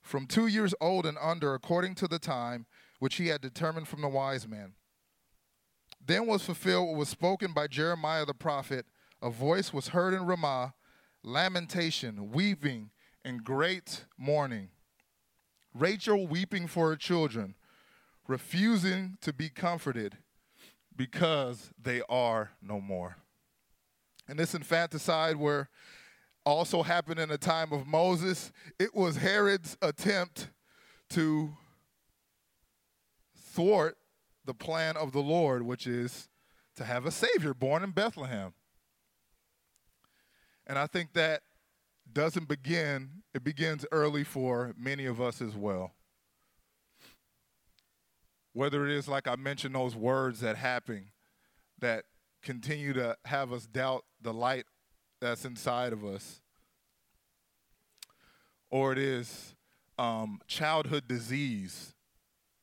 from 0.00 0.26
two 0.26 0.46
years 0.46 0.74
old 0.80 1.04
and 1.04 1.18
under, 1.20 1.54
according 1.54 1.94
to 1.96 2.08
the 2.08 2.18
time 2.18 2.66
which 2.98 3.16
he 3.16 3.28
had 3.28 3.40
determined 3.40 3.86
from 3.86 4.00
the 4.00 4.08
wise 4.08 4.48
man. 4.48 4.72
Then 6.08 6.26
was 6.26 6.42
fulfilled 6.42 6.88
what 6.88 6.96
was 6.96 7.10
spoken 7.10 7.52
by 7.52 7.66
Jeremiah 7.66 8.24
the 8.24 8.32
prophet. 8.32 8.86
A 9.20 9.28
voice 9.28 9.74
was 9.74 9.88
heard 9.88 10.14
in 10.14 10.24
Ramah, 10.24 10.72
lamentation, 11.22 12.30
weeping, 12.32 12.90
and 13.26 13.44
great 13.44 14.06
mourning. 14.16 14.70
Rachel 15.74 16.26
weeping 16.26 16.66
for 16.66 16.88
her 16.88 16.96
children, 16.96 17.56
refusing 18.26 19.18
to 19.20 19.34
be 19.34 19.50
comforted 19.50 20.16
because 20.96 21.72
they 21.80 22.00
are 22.08 22.52
no 22.62 22.80
more. 22.80 23.18
And 24.26 24.38
this 24.38 24.54
infanticide, 24.54 25.36
where 25.36 25.68
also 26.46 26.82
happened 26.82 27.20
in 27.20 27.28
the 27.28 27.36
time 27.36 27.70
of 27.70 27.86
Moses, 27.86 28.50
it 28.78 28.94
was 28.94 29.18
Herod's 29.18 29.76
attempt 29.82 30.48
to 31.10 31.50
thwart 33.36 33.97
the 34.48 34.54
plan 34.54 34.96
of 34.96 35.12
the 35.12 35.20
Lord, 35.20 35.62
which 35.62 35.86
is 35.86 36.26
to 36.74 36.82
have 36.82 37.04
a 37.04 37.10
Savior 37.10 37.52
born 37.52 37.84
in 37.84 37.90
Bethlehem. 37.90 38.54
And 40.66 40.78
I 40.78 40.86
think 40.86 41.12
that 41.12 41.42
doesn't 42.10 42.48
begin, 42.48 43.10
it 43.34 43.44
begins 43.44 43.84
early 43.92 44.24
for 44.24 44.72
many 44.78 45.04
of 45.04 45.20
us 45.20 45.42
as 45.42 45.54
well. 45.54 45.92
Whether 48.54 48.86
it 48.86 48.92
is, 48.92 49.06
like 49.06 49.28
I 49.28 49.36
mentioned, 49.36 49.74
those 49.74 49.94
words 49.94 50.40
that 50.40 50.56
happen 50.56 51.10
that 51.80 52.04
continue 52.42 52.94
to 52.94 53.18
have 53.26 53.52
us 53.52 53.66
doubt 53.66 54.06
the 54.22 54.32
light 54.32 54.64
that's 55.20 55.44
inside 55.44 55.92
of 55.92 56.06
us, 56.06 56.40
or 58.70 58.92
it 58.92 58.98
is 58.98 59.54
um, 59.98 60.40
childhood 60.46 61.06
disease, 61.06 61.92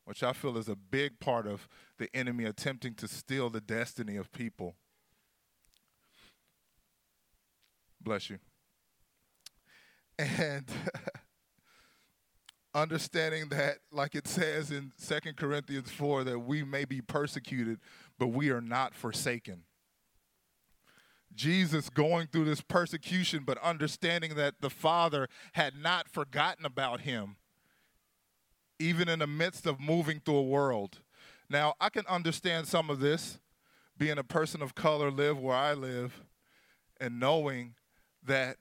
which 0.06 0.24
I 0.24 0.34
feel 0.34 0.58
is 0.58 0.70
a 0.70 0.76
big 0.76 1.20
part 1.20 1.48
of 1.48 1.68
the 1.98 2.10
enemy 2.16 2.46
attempting 2.46 2.94
to 2.96 3.08
steal 3.08 3.50
the 3.50 3.62
destiny 3.62 4.16
of 4.16 4.32
people. 4.32 4.76
Bless 8.02 8.30
you. 8.30 8.38
And 10.18 10.70
understanding 12.76 13.50
that, 13.50 13.80
like 13.92 14.16
it 14.16 14.28
says 14.28 14.70
in 14.70 14.92
Second 14.98 15.38
Corinthians 15.38 15.90
4, 15.92 16.24
that 16.26 16.40
we 16.40 16.64
may 16.64 16.86
be 16.86 17.02
persecuted, 17.02 17.80
but 18.20 18.28
we 18.28 18.52
are 18.52 18.62
not 18.62 18.94
forsaken. 18.94 19.64
Jesus 21.34 21.90
going 21.90 22.28
through 22.28 22.46
this 22.46 22.62
persecution, 22.62 23.44
but 23.46 23.58
understanding 23.58 24.36
that 24.36 24.62
the 24.62 24.70
Father 24.70 25.28
had 25.54 25.74
not 25.76 26.08
forgotten 26.08 26.66
about 26.66 27.02
him, 27.02 27.38
even 28.80 29.08
in 29.10 29.20
the 29.20 29.28
midst 29.28 29.66
of 29.66 29.80
moving 29.80 30.20
through 30.20 30.38
a 30.38 30.44
world. 30.44 31.00
Now, 31.50 31.76
I 31.80 31.90
can 31.90 32.06
understand 32.08 32.68
some 32.68 32.90
of 32.90 33.00
this, 33.00 33.40
being 33.98 34.18
a 34.18 34.24
person 34.24 34.62
of 34.62 34.76
color, 34.76 35.12
live 35.12 35.40
where 35.40 35.56
I 35.56 35.74
live, 35.74 36.24
and 37.00 37.20
knowing 37.20 37.76
that 38.24 38.58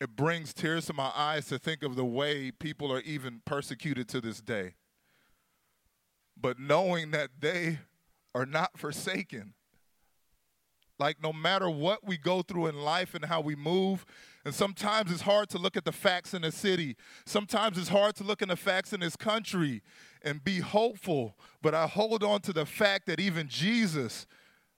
it 0.00 0.16
brings 0.16 0.52
tears 0.52 0.86
to 0.86 0.92
my 0.92 1.12
eyes 1.14 1.46
to 1.46 1.58
think 1.58 1.82
of 1.82 1.94
the 1.94 2.04
way 2.04 2.50
people 2.50 2.92
are 2.92 3.00
even 3.00 3.42
persecuted 3.44 4.08
to 4.08 4.20
this 4.20 4.40
day. 4.40 4.74
But 6.36 6.58
knowing 6.58 7.12
that 7.12 7.30
they 7.38 7.78
are 8.34 8.46
not 8.46 8.78
forsaken. 8.78 9.54
Like, 10.98 11.22
no 11.22 11.32
matter 11.32 11.68
what 11.68 12.06
we 12.06 12.16
go 12.16 12.42
through 12.42 12.68
in 12.68 12.76
life 12.76 13.14
and 13.14 13.24
how 13.24 13.40
we 13.40 13.56
move, 13.56 14.06
and 14.44 14.54
sometimes 14.54 15.12
it's 15.12 15.22
hard 15.22 15.48
to 15.50 15.58
look 15.58 15.76
at 15.76 15.84
the 15.84 15.92
facts 15.92 16.34
in 16.34 16.42
the 16.42 16.50
city. 16.50 16.96
Sometimes 17.24 17.78
it's 17.78 17.88
hard 17.88 18.16
to 18.16 18.24
look 18.24 18.42
at 18.42 18.48
the 18.48 18.56
facts 18.56 18.92
in 18.92 19.00
this 19.00 19.14
country 19.14 19.82
and 20.22 20.42
be 20.42 20.58
hopeful. 20.58 21.36
But 21.60 21.74
I 21.74 21.86
hold 21.86 22.24
on 22.24 22.40
to 22.42 22.52
the 22.52 22.66
fact 22.66 23.06
that 23.06 23.20
even 23.20 23.48
Jesus 23.48 24.26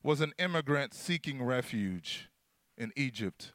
was 0.03 0.21
an 0.21 0.33
immigrant 0.39 0.93
seeking 0.93 1.43
refuge 1.43 2.29
in 2.77 2.93
Egypt. 2.95 3.53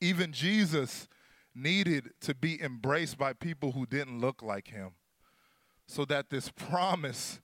Even 0.00 0.32
Jesus 0.32 1.08
needed 1.54 2.10
to 2.22 2.34
be 2.34 2.62
embraced 2.62 3.18
by 3.18 3.34
people 3.34 3.72
who 3.72 3.84
didn't 3.84 4.18
look 4.18 4.42
like 4.42 4.68
him 4.68 4.92
so 5.86 6.06
that 6.06 6.30
this 6.30 6.50
promise 6.50 7.40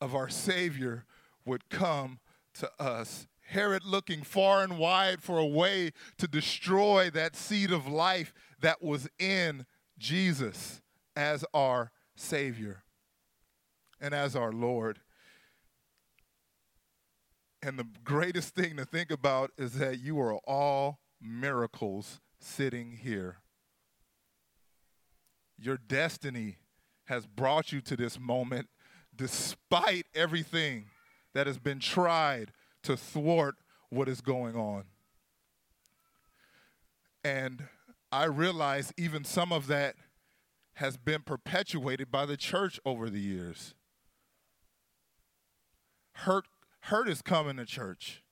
of 0.00 0.14
our 0.14 0.28
Savior 0.28 1.06
would 1.46 1.70
come 1.70 2.18
to 2.54 2.70
us. 2.78 3.26
Herod 3.44 3.84
looking 3.84 4.22
far 4.22 4.62
and 4.62 4.78
wide 4.78 5.22
for 5.22 5.38
a 5.38 5.46
way 5.46 5.92
to 6.18 6.26
destroy 6.26 7.10
that 7.10 7.36
seed 7.36 7.70
of 7.70 7.86
life 7.86 8.32
that 8.60 8.82
was 8.82 9.08
in 9.18 9.66
Jesus 9.98 10.80
as 11.14 11.44
our 11.52 11.92
Savior 12.16 12.84
and 14.00 14.14
as 14.14 14.34
our 14.34 14.52
Lord. 14.52 15.00
And 17.62 17.78
the 17.78 17.86
greatest 18.02 18.54
thing 18.54 18.76
to 18.76 18.84
think 18.84 19.10
about 19.10 19.50
is 19.56 19.74
that 19.74 20.00
you 20.00 20.18
are 20.20 20.34
all 20.46 21.00
miracles 21.20 22.20
sitting 22.38 22.98
here. 23.02 23.38
Your 25.58 25.78
destiny 25.78 26.58
has 27.06 27.26
brought 27.26 27.72
you 27.72 27.80
to 27.82 27.96
this 27.96 28.18
moment 28.18 28.68
despite 29.14 30.06
everything 30.14 30.86
that 31.34 31.46
has 31.46 31.58
been 31.58 31.78
tried 31.78 32.52
to 32.84 32.96
thwart 32.96 33.56
what 33.90 34.08
is 34.08 34.20
going 34.20 34.56
on. 34.56 34.84
And 37.22 37.64
I 38.12 38.24
realize 38.24 38.92
even 38.96 39.24
some 39.24 39.52
of 39.52 39.66
that 39.66 39.96
has 40.74 40.96
been 40.96 41.22
perpetuated 41.22 42.10
by 42.10 42.26
the 42.26 42.36
church 42.36 42.78
over 42.84 43.08
the 43.08 43.20
years. 43.20 43.74
Hurt, 46.12 46.44
hurt 46.82 47.08
is 47.08 47.22
coming 47.22 47.56
to 47.56 47.64
church. 47.64 48.22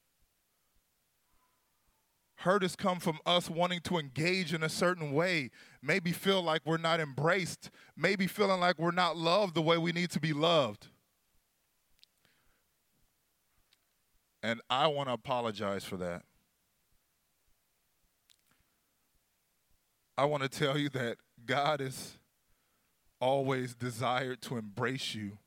Hurt 2.37 2.63
has 2.63 2.75
come 2.75 2.99
from 2.99 3.19
us 3.25 3.49
wanting 3.49 3.81
to 3.83 3.99
engage 3.99 4.53
in 4.53 4.65
a 4.65 4.69
certain 4.69 5.13
way, 5.13 5.51
maybe 5.81 6.11
feel 6.11 6.43
like 6.43 6.63
we're 6.65 6.77
not 6.77 6.99
embraced, 6.99 7.71
maybe 7.97 8.27
feeling 8.27 8.61
like 8.61 8.79
we're 8.79 8.91
not 8.91 9.17
loved 9.17 9.55
the 9.55 9.63
way 9.63 9.79
we 9.79 9.93
need 9.93 10.11
to 10.11 10.21
be 10.21 10.33
loved. 10.33 10.89
And 14.43 14.61
I 14.69 14.89
want 14.89 15.09
to 15.09 15.13
apologize 15.13 15.85
for 15.85 15.97
that. 15.99 16.23
I 20.19 20.25
want 20.25 20.43
to 20.43 20.49
tell 20.49 20.77
you 20.77 20.89
that 20.91 21.17
God 21.47 21.81
has 21.81 22.19
always 23.21 23.75
desired 23.75 24.43
to 24.43 24.57
embrace 24.57 25.15
you, 25.15 25.39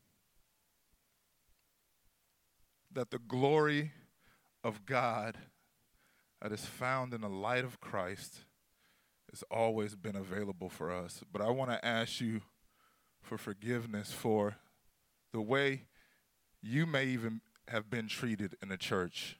that 2.91 3.11
the 3.11 3.19
glory 3.19 3.91
of 4.63 4.85
God 4.85 5.37
that 6.41 6.51
is 6.51 6.65
found 6.65 7.13
in 7.13 7.21
the 7.21 7.29
light 7.29 7.63
of 7.63 7.81
Christ 7.81 8.39
has 9.29 9.43
always 9.51 9.95
been 9.95 10.15
available 10.15 10.69
for 10.69 10.91
us. 10.91 11.21
But 11.31 11.41
I 11.41 11.49
want 11.49 11.71
to 11.71 11.85
ask 11.85 12.21
you 12.21 12.41
for 13.21 13.37
forgiveness 13.37 14.11
for 14.11 14.55
the 15.33 15.41
way 15.41 15.83
you 16.61 16.85
may 16.85 17.05
even 17.05 17.41
have 17.67 17.89
been 17.89 18.07
treated 18.07 18.55
in 18.61 18.69
the 18.69 18.77
church. 18.77 19.39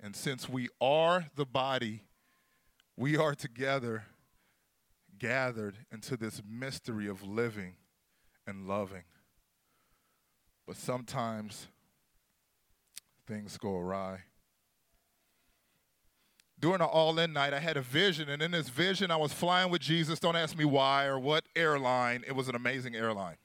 And 0.00 0.14
since 0.14 0.48
we 0.48 0.68
are 0.80 1.26
the 1.34 1.46
body, 1.46 2.02
we 2.96 3.16
are 3.16 3.34
together 3.34 4.04
gathered 5.18 5.76
into 5.90 6.16
this 6.16 6.42
mystery 6.48 7.08
of 7.08 7.22
living 7.22 7.76
and 8.46 8.68
loving. 8.68 9.04
But 10.66 10.76
sometimes 10.76 11.68
things 13.26 13.56
go 13.56 13.76
awry 13.76 14.24
during 16.58 16.80
an 16.80 16.86
all 16.86 17.18
in 17.18 17.32
night, 17.32 17.52
I 17.52 17.60
had 17.60 17.76
a 17.76 17.82
vision. 17.82 18.28
And 18.28 18.40
in 18.40 18.50
this 18.50 18.68
vision, 18.68 19.10
I 19.10 19.16
was 19.16 19.32
flying 19.32 19.70
with 19.70 19.82
Jesus. 19.82 20.18
Don't 20.18 20.36
ask 20.36 20.56
me 20.56 20.64
why 20.64 21.04
or 21.04 21.18
what 21.18 21.44
airline. 21.54 22.24
It 22.26 22.34
was 22.34 22.48
an 22.48 22.54
amazing 22.54 22.94
airline. 22.94 23.36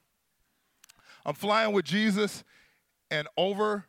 I'm 1.24 1.34
flying 1.34 1.74
with 1.74 1.84
Jesus 1.84 2.42
and 3.10 3.28
over, 3.36 3.84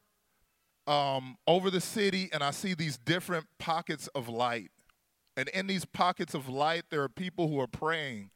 um, 0.87 1.37
over 1.47 1.69
the 1.69 1.81
city, 1.81 2.29
and 2.33 2.43
I 2.43 2.51
see 2.51 2.73
these 2.73 2.97
different 2.97 3.45
pockets 3.57 4.07
of 4.09 4.27
light. 4.27 4.71
And 5.35 5.49
in 5.49 5.67
these 5.67 5.85
pockets 5.85 6.33
of 6.33 6.47
light, 6.47 6.83
there 6.89 7.01
are 7.01 7.09
people 7.09 7.47
who 7.47 7.59
are 7.59 7.67
praying, 7.67 8.29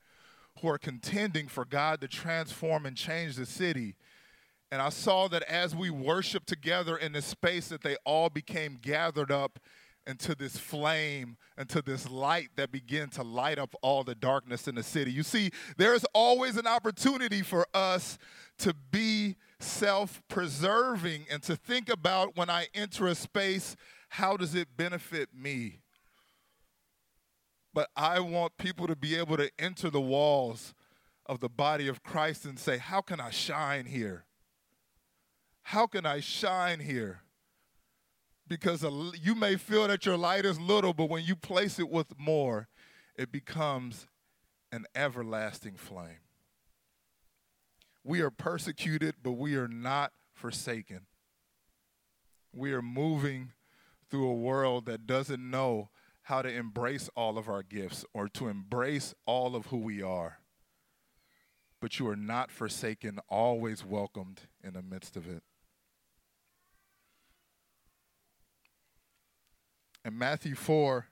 who 0.61 0.69
are 0.69 0.77
contending 0.77 1.47
for 1.47 1.65
God 1.65 2.01
to 2.01 2.07
transform 2.07 2.85
and 2.85 2.95
change 2.95 3.35
the 3.35 3.45
city. 3.45 3.95
And 4.71 4.81
I 4.81 4.89
saw 4.89 5.27
that 5.29 5.43
as 5.43 5.75
we 5.75 5.89
worship 5.89 6.45
together 6.45 6.97
in 6.97 7.13
this 7.13 7.25
space, 7.25 7.67
that 7.69 7.83
they 7.83 7.95
all 8.03 8.29
became 8.29 8.79
gathered 8.81 9.31
up 9.31 9.59
into 10.07 10.33
this 10.33 10.57
flame, 10.57 11.37
into 11.57 11.81
this 11.81 12.09
light 12.09 12.49
that 12.55 12.71
began 12.71 13.09
to 13.09 13.23
light 13.23 13.59
up 13.59 13.75
all 13.81 14.03
the 14.03 14.15
darkness 14.15 14.67
in 14.67 14.75
the 14.75 14.83
city. 14.83 15.11
You 15.11 15.23
see, 15.23 15.51
there's 15.77 16.05
always 16.13 16.57
an 16.57 16.65
opportunity 16.65 17.41
for 17.41 17.67
us 17.73 18.17
to 18.59 18.73
be 18.73 19.35
self 19.59 20.21
preserving 20.27 21.25
and 21.29 21.43
to 21.43 21.55
think 21.55 21.89
about 21.89 22.37
when 22.37 22.49
I 22.49 22.67
enter 22.73 23.07
a 23.07 23.15
space, 23.15 23.75
how 24.09 24.37
does 24.37 24.55
it 24.55 24.77
benefit 24.77 25.29
me? 25.35 25.79
But 27.73 27.89
I 27.95 28.19
want 28.21 28.57
people 28.57 28.87
to 28.87 28.95
be 28.95 29.15
able 29.15 29.37
to 29.37 29.51
enter 29.59 29.89
the 29.89 30.01
walls 30.01 30.73
of 31.27 31.41
the 31.41 31.49
body 31.49 31.87
of 31.87 32.01
Christ 32.01 32.45
and 32.45 32.57
say, 32.57 32.77
How 32.77 33.01
can 33.01 33.19
I 33.19 33.29
shine 33.29 33.85
here? 33.85 34.25
How 35.63 35.85
can 35.85 36.05
I 36.05 36.21
shine 36.21 36.79
here? 36.79 37.21
Because 38.47 38.83
you 39.21 39.35
may 39.35 39.55
feel 39.55 39.87
that 39.87 40.05
your 40.05 40.17
light 40.17 40.45
is 40.45 40.59
little, 40.59 40.93
but 40.93 41.09
when 41.09 41.23
you 41.23 41.35
place 41.35 41.79
it 41.79 41.89
with 41.89 42.17
more, 42.17 42.67
it 43.15 43.31
becomes 43.31 44.07
an 44.71 44.85
everlasting 44.95 45.75
flame. 45.75 46.19
We 48.03 48.21
are 48.21 48.29
persecuted, 48.29 49.15
but 49.21 49.33
we 49.33 49.55
are 49.55 49.67
not 49.67 50.13
forsaken. 50.33 51.01
We 52.53 52.71
are 52.71 52.81
moving 52.81 53.51
through 54.09 54.29
a 54.29 54.35
world 54.35 54.85
that 54.85 55.05
doesn't 55.05 55.49
know 55.49 55.89
how 56.23 56.41
to 56.41 56.49
embrace 56.49 57.09
all 57.15 57.37
of 57.37 57.49
our 57.49 57.63
gifts 57.63 58.05
or 58.13 58.27
to 58.29 58.47
embrace 58.47 59.13
all 59.25 59.55
of 59.55 59.67
who 59.67 59.77
we 59.77 60.01
are. 60.01 60.39
But 61.79 61.99
you 61.99 62.07
are 62.07 62.15
not 62.15 62.51
forsaken, 62.51 63.19
always 63.29 63.85
welcomed 63.85 64.41
in 64.63 64.73
the 64.73 64.81
midst 64.81 65.15
of 65.15 65.27
it. 65.27 65.43
In 70.07 70.17
Matthew 70.17 70.55
4, 70.55 71.05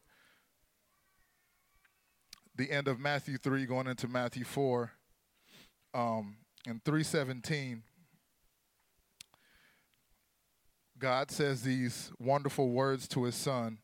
the 2.55 2.71
end 2.71 2.87
of 2.87 2.97
Matthew 2.97 3.37
3, 3.37 3.65
going 3.65 3.87
into 3.87 4.07
Matthew 4.07 4.45
4, 4.45 4.89
um, 5.93 6.37
in 6.65 6.79
317, 6.79 7.83
God 10.97 11.29
says 11.29 11.63
these 11.63 12.13
wonderful 12.19 12.69
words 12.69 13.05
to 13.09 13.25
his 13.25 13.35
son. 13.35 13.79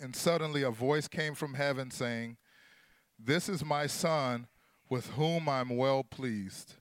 And 0.00 0.16
suddenly 0.16 0.64
a 0.64 0.72
voice 0.72 1.06
came 1.06 1.36
from 1.36 1.54
heaven 1.54 1.92
saying, 1.92 2.36
This 3.16 3.48
is 3.48 3.64
my 3.64 3.86
son 3.86 4.48
with 4.90 5.10
whom 5.10 5.48
I'm 5.48 5.76
well 5.76 6.02
pleased. 6.02 6.74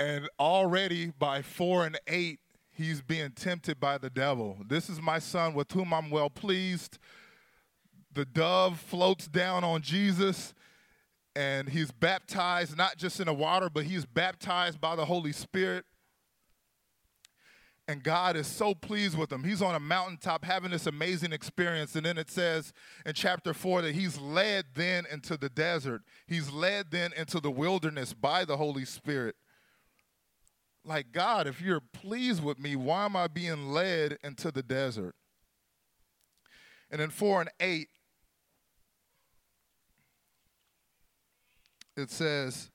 And 0.00 0.30
already 0.38 1.12
by 1.18 1.42
four 1.42 1.84
and 1.84 2.00
eight, 2.06 2.40
he's 2.72 3.02
being 3.02 3.32
tempted 3.32 3.78
by 3.78 3.98
the 3.98 4.08
devil. 4.08 4.56
This 4.66 4.88
is 4.88 4.98
my 4.98 5.18
son 5.18 5.52
with 5.52 5.70
whom 5.72 5.92
I'm 5.92 6.08
well 6.08 6.30
pleased. 6.30 6.98
The 8.10 8.24
dove 8.24 8.80
floats 8.80 9.28
down 9.28 9.62
on 9.62 9.82
Jesus 9.82 10.54
and 11.36 11.68
he's 11.68 11.90
baptized 11.90 12.78
not 12.78 12.96
just 12.96 13.20
in 13.20 13.26
the 13.26 13.34
water, 13.34 13.68
but 13.68 13.84
he's 13.84 14.06
baptized 14.06 14.80
by 14.80 14.96
the 14.96 15.04
Holy 15.04 15.32
Spirit. 15.32 15.84
And 17.86 18.02
God 18.02 18.36
is 18.36 18.46
so 18.46 18.74
pleased 18.74 19.18
with 19.18 19.30
him. 19.30 19.44
He's 19.44 19.60
on 19.60 19.74
a 19.74 19.80
mountaintop 19.80 20.46
having 20.46 20.70
this 20.70 20.86
amazing 20.86 21.34
experience. 21.34 21.94
And 21.94 22.06
then 22.06 22.16
it 22.16 22.30
says 22.30 22.72
in 23.04 23.12
chapter 23.12 23.52
4 23.52 23.82
that 23.82 23.94
he's 23.94 24.18
led 24.18 24.64
then 24.74 25.04
into 25.12 25.36
the 25.36 25.50
desert. 25.50 26.00
He's 26.26 26.50
led 26.50 26.90
then 26.90 27.12
into 27.18 27.38
the 27.38 27.50
wilderness 27.50 28.14
by 28.14 28.46
the 28.46 28.56
Holy 28.56 28.86
Spirit 28.86 29.36
like, 30.84 31.12
God, 31.12 31.46
if 31.46 31.60
you're 31.60 31.80
pleased 31.80 32.42
with 32.42 32.58
me, 32.58 32.76
why 32.76 33.04
am 33.04 33.16
I 33.16 33.28
being 33.28 33.70
led 33.70 34.18
into 34.24 34.50
the 34.50 34.62
desert? 34.62 35.14
And 36.90 37.00
in 37.00 37.10
4 37.10 37.42
and 37.42 37.50
8, 37.60 37.88
it 41.96 42.10
says, 42.10 42.70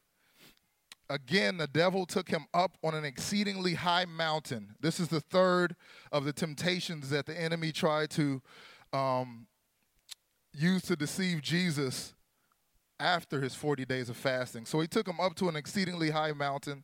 Again, 1.09 1.57
the 1.57 1.67
devil 1.67 2.07
took 2.07 2.29
him 2.29 2.45
up 2.53 2.77
on 2.83 2.95
an 2.95 3.05
exceedingly 3.05 3.75
high 3.75 4.05
mountain. 4.05 4.73
This 4.79 4.99
is 4.99 5.07
the 5.07 5.21
third 5.21 5.75
of 6.11 6.25
the 6.25 6.33
temptations 6.33 7.11
that 7.11 7.27
the 7.27 7.39
enemy 7.39 7.71
tried 7.71 8.09
to 8.11 8.41
um, 8.91 9.45
use 10.51 10.81
to 10.83 10.95
deceive 10.95 11.43
Jesus 11.43 12.15
after 12.99 13.41
his 13.41 13.53
40 13.53 13.85
days 13.85 14.09
of 14.09 14.17
fasting. 14.17 14.65
So 14.65 14.79
he 14.79 14.87
took 14.87 15.07
him 15.07 15.19
up 15.19 15.35
to 15.35 15.49
an 15.49 15.55
exceedingly 15.55 16.09
high 16.09 16.31
mountain 16.31 16.83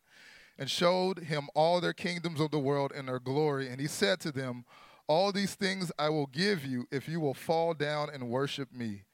and 0.58 0.70
showed 0.70 1.20
him 1.20 1.48
all 1.54 1.80
their 1.80 1.92
kingdoms 1.92 2.40
of 2.40 2.50
the 2.50 2.58
world 2.58 2.92
and 2.94 3.08
their 3.08 3.18
glory. 3.18 3.68
And 3.68 3.80
he 3.80 3.86
said 3.86 4.20
to 4.20 4.32
them, 4.32 4.64
All 5.06 5.32
these 5.32 5.54
things 5.54 5.90
I 5.98 6.08
will 6.08 6.26
give 6.26 6.64
you 6.64 6.86
if 6.90 7.08
you 7.08 7.20
will 7.20 7.34
fall 7.34 7.74
down 7.74 8.08
and 8.12 8.28
worship 8.28 8.72
me. 8.72 9.04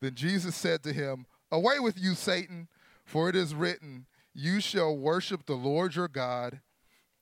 Then 0.00 0.14
Jesus 0.14 0.56
said 0.56 0.82
to 0.82 0.92
him, 0.92 1.26
Away 1.50 1.78
with 1.78 1.98
you, 1.98 2.14
Satan, 2.14 2.68
for 3.04 3.28
it 3.28 3.36
is 3.36 3.54
written, 3.54 4.06
You 4.34 4.60
shall 4.60 4.96
worship 4.96 5.46
the 5.46 5.54
Lord 5.54 5.94
your 5.94 6.08
God, 6.08 6.60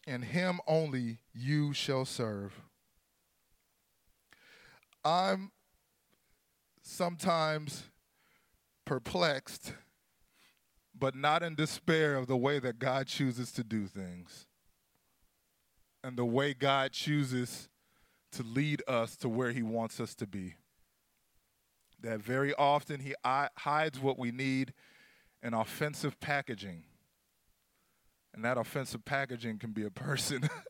and 0.07 0.25
him 0.25 0.61
only 0.67 1.19
you 1.35 1.73
shall 1.73 2.05
serve. 2.05 2.61
I'm 5.05 5.53
sometimes 6.83 7.85
perplexed 8.85 9.75
but 11.01 11.17
not 11.17 11.43
in 11.43 11.55
despair 11.55 12.15
of 12.15 12.27
the 12.27 12.37
way 12.37 12.59
that 12.59 12.79
God 12.79 13.07
chooses 13.07 13.51
to 13.53 13.65
do 13.65 13.87
things 13.87 14.47
and 16.05 16.17
the 16.17 16.25
way 16.25 16.55
God 16.55 16.93
chooses 16.93 17.69
to 18.33 18.43
lead 18.43 18.83
us 18.87 19.17
to 19.17 19.29
where 19.29 19.53
He 19.53 19.63
wants 19.63 19.99
us 19.99 20.15
to 20.17 20.27
be. 20.27 20.55
That 22.01 22.21
very 22.21 22.55
often 22.55 23.01
He 23.01 23.15
hides 23.25 23.99
what 23.99 24.19
we 24.19 24.31
need 24.31 24.75
in 25.43 25.55
offensive 25.55 26.21
packaging. 26.21 26.85
And 28.33 28.45
that 28.45 28.59
offensive 28.59 29.05
packaging 29.05 29.59
can 29.59 29.73
be 29.73 29.85
a 29.85 29.91
person. 29.91 30.49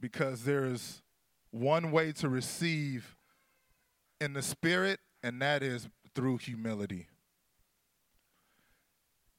because 0.00 0.44
there's 0.44 1.02
one 1.50 1.90
way 1.92 2.12
to 2.12 2.28
receive 2.28 3.16
in 4.20 4.32
the 4.32 4.42
spirit, 4.42 5.00
and 5.22 5.42
that 5.42 5.62
is 5.62 5.88
through 6.14 6.38
humility. 6.38 7.08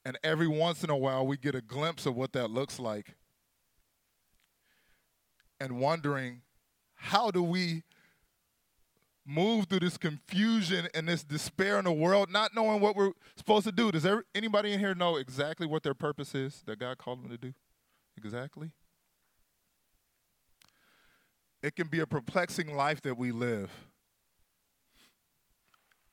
And 0.06 0.18
every 0.24 0.48
once 0.48 0.84
in 0.84 0.90
a 0.90 0.98
while, 0.98 1.26
we 1.26 1.38
get 1.38 1.56
a 1.56 1.62
glimpse 1.62 2.06
of 2.06 2.16
what 2.16 2.34
that 2.34 2.50
looks 2.50 2.80
like. 2.80 3.16
And 5.60 5.80
wondering, 5.80 6.42
how 6.96 7.32
do 7.32 7.42
we 7.42 7.84
move 9.26 9.68
through 9.68 9.80
this 9.80 9.98
confusion 9.98 10.88
and 10.94 11.08
this 11.08 11.24
despair 11.24 11.80
in 11.80 11.86
the 11.86 11.94
world, 11.94 12.30
not 12.30 12.54
knowing 12.54 12.82
what 12.82 12.96
we're 12.96 13.14
supposed 13.38 13.66
to 13.66 13.72
do? 13.72 13.92
Does 13.92 14.04
there, 14.04 14.26
anybody 14.36 14.74
in 14.74 14.80
here 14.80 14.94
know 14.94 15.16
exactly 15.16 15.66
what 15.66 15.84
their 15.84 15.94
purpose 15.94 16.36
is 16.36 16.64
that 16.66 16.80
God 16.80 16.98
called 16.98 17.24
them 17.24 17.30
to 17.30 17.38
do? 17.38 17.54
Exactly? 18.18 18.72
It 21.62 21.78
can 21.78 21.88
be 21.88 22.02
a 22.02 22.08
perplexing 22.08 22.76
life 22.76 23.02
that 23.04 23.18
we 23.18 23.32
live. 23.32 23.72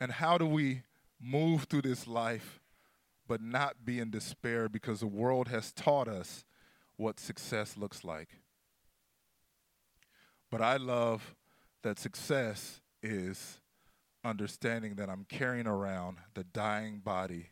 And 0.01 0.13
how 0.13 0.39
do 0.39 0.47
we 0.47 0.83
move 1.21 1.65
through 1.65 1.83
this 1.83 2.07
life 2.07 2.61
but 3.29 3.43
not 3.43 3.85
be 3.85 4.01
in 4.01 4.11
despair 4.11 4.69
because 4.69 5.01
the 5.01 5.07
world 5.07 5.49
has 5.49 5.73
taught 5.73 6.09
us 6.09 6.45
what 6.97 7.21
success 7.21 7.77
looks 7.77 8.03
like? 8.03 8.29
But 10.51 10.63
I 10.63 10.79
love 10.79 11.35
that 11.83 11.99
success 11.99 12.81
is 13.03 13.61
understanding 14.25 14.97
that 14.97 15.09
I'm 15.09 15.25
carrying 15.29 15.67
around 15.67 16.19
the 16.35 16.45
dying 16.45 16.99
body 16.99 17.51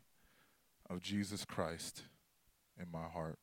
of 0.91 1.01
Jesus 1.01 1.45
Christ 1.45 2.03
in 2.81 2.91
my 2.91 3.07
heart. 3.07 3.39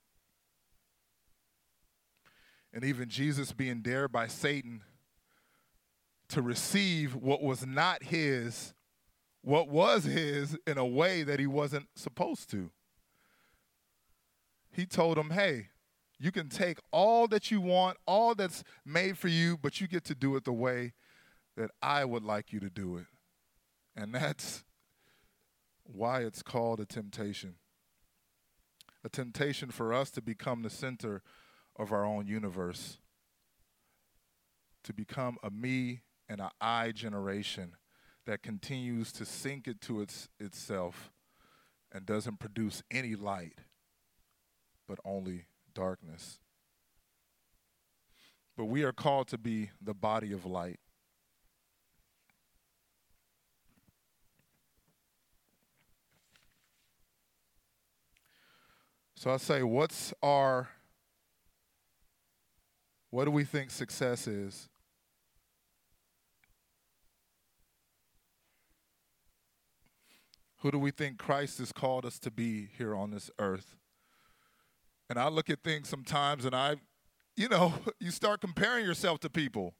And 2.73 2.83
even 2.83 3.07
Jesus 3.07 3.51
being 3.53 3.81
dared 3.81 4.11
by 4.11 4.27
Satan 4.27 4.83
to 6.29 6.41
receive 6.41 7.15
what 7.15 7.41
was 7.41 7.65
not 7.65 8.03
his 8.03 8.73
what 9.45 9.69
was 9.69 10.05
his 10.05 10.57
in 10.65 10.79
a 10.79 10.85
way 10.85 11.21
that 11.21 11.39
he 11.39 11.45
wasn't 11.45 11.87
supposed 11.95 12.49
to. 12.49 12.71
He 14.71 14.87
told 14.87 15.19
him, 15.19 15.29
hey, 15.29 15.67
you 16.17 16.31
can 16.31 16.49
take 16.49 16.79
all 16.91 17.27
that 17.27 17.51
you 17.51 17.61
want, 17.61 17.97
all 18.07 18.33
that's 18.33 18.63
made 18.83 19.19
for 19.19 19.27
you, 19.27 19.55
but 19.55 19.79
you 19.79 19.87
get 19.87 20.03
to 20.05 20.15
do 20.15 20.35
it 20.35 20.45
the 20.45 20.51
way 20.51 20.93
that 21.55 21.69
I 21.79 22.05
would 22.05 22.23
like 22.23 22.51
you 22.51 22.59
to 22.59 22.71
do 22.71 22.97
it. 22.97 23.05
And 23.95 24.15
that's 24.15 24.63
why 25.83 26.21
it's 26.21 26.41
called 26.41 26.79
a 26.79 26.85
temptation. 26.85 27.55
A 29.03 29.09
temptation 29.09 29.69
for 29.69 29.93
us 29.93 30.09
to 30.11 30.23
become 30.23 30.63
the 30.63 30.71
center 30.71 31.21
of 31.75 31.91
our 31.91 32.03
own 32.03 32.25
universe, 32.25 32.97
to 34.83 34.91
become 34.91 35.37
a 35.43 35.51
me 35.51 36.01
and 36.27 36.41
an 36.41 36.49
I 36.59 36.91
generation 36.91 37.73
that 38.25 38.41
continues 38.41 39.11
to 39.13 39.25
sink 39.25 39.67
into 39.67 40.01
its, 40.01 40.29
itself 40.39 41.11
and 41.91 42.05
doesn't 42.05 42.39
produce 42.39 42.83
any 42.89 43.15
light, 43.15 43.59
but 44.87 44.99
only 45.05 45.45
darkness. 45.73 46.39
But 48.57 48.65
we 48.65 48.83
are 48.83 48.93
called 48.93 49.27
to 49.29 49.37
be 49.37 49.71
the 49.81 49.93
body 49.93 50.31
of 50.31 50.45
light. 50.45 50.79
So 59.15 59.31
I 59.31 59.37
say, 59.37 59.63
what's 59.63 60.13
our, 60.21 60.69
what 63.09 63.25
do 63.25 63.31
we 63.31 63.43
think 63.43 63.71
success 63.71 64.27
is? 64.27 64.69
Who 70.65 70.71
do 70.71 70.79
we 70.79 70.89
think 70.89 71.19
Christ 71.19 71.59
has 71.59 71.71
called 71.71 72.07
us 72.07 72.17
to 72.17 72.31
be 72.31 72.69
here 72.75 72.95
on 72.95 73.11
this 73.11 73.29
earth? 73.37 73.75
And 75.07 75.19
I 75.19 75.27
look 75.27 75.47
at 75.51 75.61
things 75.63 75.87
sometimes 75.87 76.43
and 76.43 76.55
I 76.55 76.77
you 77.35 77.49
know, 77.49 77.75
you 77.99 78.09
start 78.09 78.41
comparing 78.41 78.83
yourself 78.83 79.19
to 79.19 79.29
people. 79.29 79.75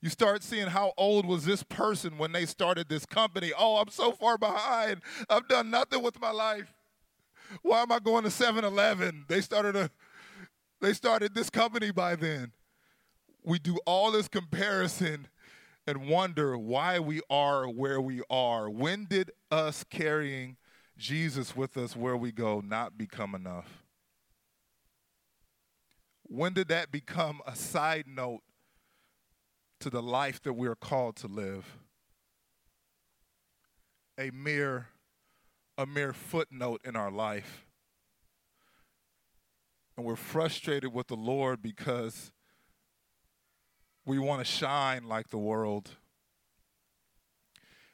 You 0.00 0.10
start 0.10 0.42
seeing 0.42 0.66
how 0.66 0.92
old 0.98 1.24
was 1.24 1.44
this 1.44 1.62
person 1.62 2.18
when 2.18 2.32
they 2.32 2.46
started 2.46 2.88
this 2.88 3.06
company. 3.06 3.52
Oh, 3.56 3.76
I'm 3.76 3.90
so 3.90 4.10
far 4.10 4.36
behind. 4.36 5.02
I've 5.30 5.46
done 5.46 5.70
nothing 5.70 6.02
with 6.02 6.20
my 6.20 6.32
life. 6.32 6.74
Why 7.62 7.82
am 7.82 7.92
I 7.92 8.00
going 8.00 8.24
to 8.24 8.30
7-Eleven? 8.30 9.26
They 9.28 9.40
started 9.40 9.76
a 9.76 9.88
they 10.80 10.94
started 10.94 11.32
this 11.32 11.48
company 11.48 11.92
by 11.92 12.16
then. 12.16 12.50
We 13.44 13.60
do 13.60 13.78
all 13.86 14.10
this 14.10 14.26
comparison 14.26 15.28
and 15.86 16.08
wonder 16.08 16.56
why 16.56 16.98
we 16.98 17.20
are 17.28 17.68
where 17.68 18.00
we 18.00 18.22
are. 18.30 18.70
When 18.70 19.04
did 19.04 19.30
us 19.50 19.84
carrying 19.84 20.56
Jesus 20.96 21.56
with 21.56 21.76
us 21.76 21.96
where 21.96 22.16
we 22.16 22.32
go 22.32 22.60
not 22.60 22.96
become 22.96 23.34
enough? 23.34 23.84
When 26.24 26.52
did 26.52 26.68
that 26.68 26.90
become 26.92 27.40
a 27.46 27.56
side 27.56 28.06
note 28.06 28.42
to 29.82 29.90
the 29.90 30.02
life 30.02 30.40
that 30.44 30.52
we're 30.52 30.76
called 30.76 31.16
to 31.16 31.26
live. 31.26 31.76
A 34.16 34.30
mere 34.30 34.86
a 35.76 35.86
mere 35.86 36.12
footnote 36.12 36.80
in 36.84 36.94
our 36.94 37.10
life. 37.10 37.66
And 39.96 40.06
we're 40.06 40.14
frustrated 40.14 40.92
with 40.92 41.08
the 41.08 41.16
Lord 41.16 41.62
because 41.62 42.30
we 44.04 44.18
want 44.18 44.40
to 44.40 44.44
shine 44.44 45.04
like 45.08 45.28
the 45.28 45.38
world. 45.38 45.90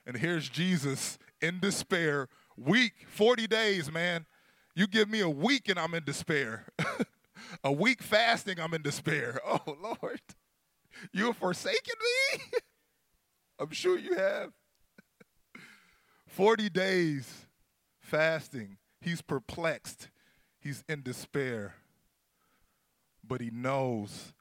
And 0.07 0.17
here's 0.17 0.49
Jesus 0.49 1.19
in 1.41 1.61
despair, 1.61 2.29
week, 2.57 3.07
40 3.09 3.47
days, 3.47 3.93
man. 3.93 4.27
You 4.75 4.87
give 4.87 5.09
me 5.09 5.21
a 5.21 5.29
week 5.29 5.69
and 5.69 5.79
I'm 5.79 5.95
in 5.95 6.05
despair. 6.05 6.67
a 7.65 7.73
week 7.73 8.03
fasting, 8.03 8.59
I'm 8.61 8.75
in 8.75 8.83
despair. 8.83 9.41
Oh, 9.47 9.77
Lord. 9.83 10.21
You 11.13 11.27
have 11.27 11.37
forsaken 11.37 11.95
me? 12.33 12.43
I'm 13.59 13.71
sure 13.71 13.99
you 13.99 14.17
have. 14.17 14.53
40 16.27 16.71
days 16.71 17.47
fasting. 18.01 18.79
He's 19.01 19.21
perplexed. 19.21 20.11
He's 20.61 20.85
in 20.89 21.03
despair. 21.03 21.75
But 23.27 23.41
he 23.41 23.51
knows 23.51 24.33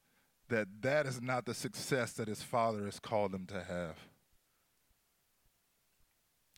that 0.50 0.68
that 0.82 1.06
is 1.06 1.22
not 1.22 1.46
the 1.46 1.54
success 1.54 2.14
that 2.14 2.28
his 2.28 2.42
father 2.42 2.86
has 2.86 3.00
called 3.00 3.34
him 3.34 3.46
to 3.48 3.64
have. 3.64 3.98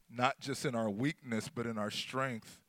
Not 0.10 0.39
just 0.39 0.65
in 0.65 0.75
our 0.75 0.89
weakness, 0.89 1.49
but 1.54 1.65
in 1.65 1.78
our 1.78 1.91
strength. 1.91 2.60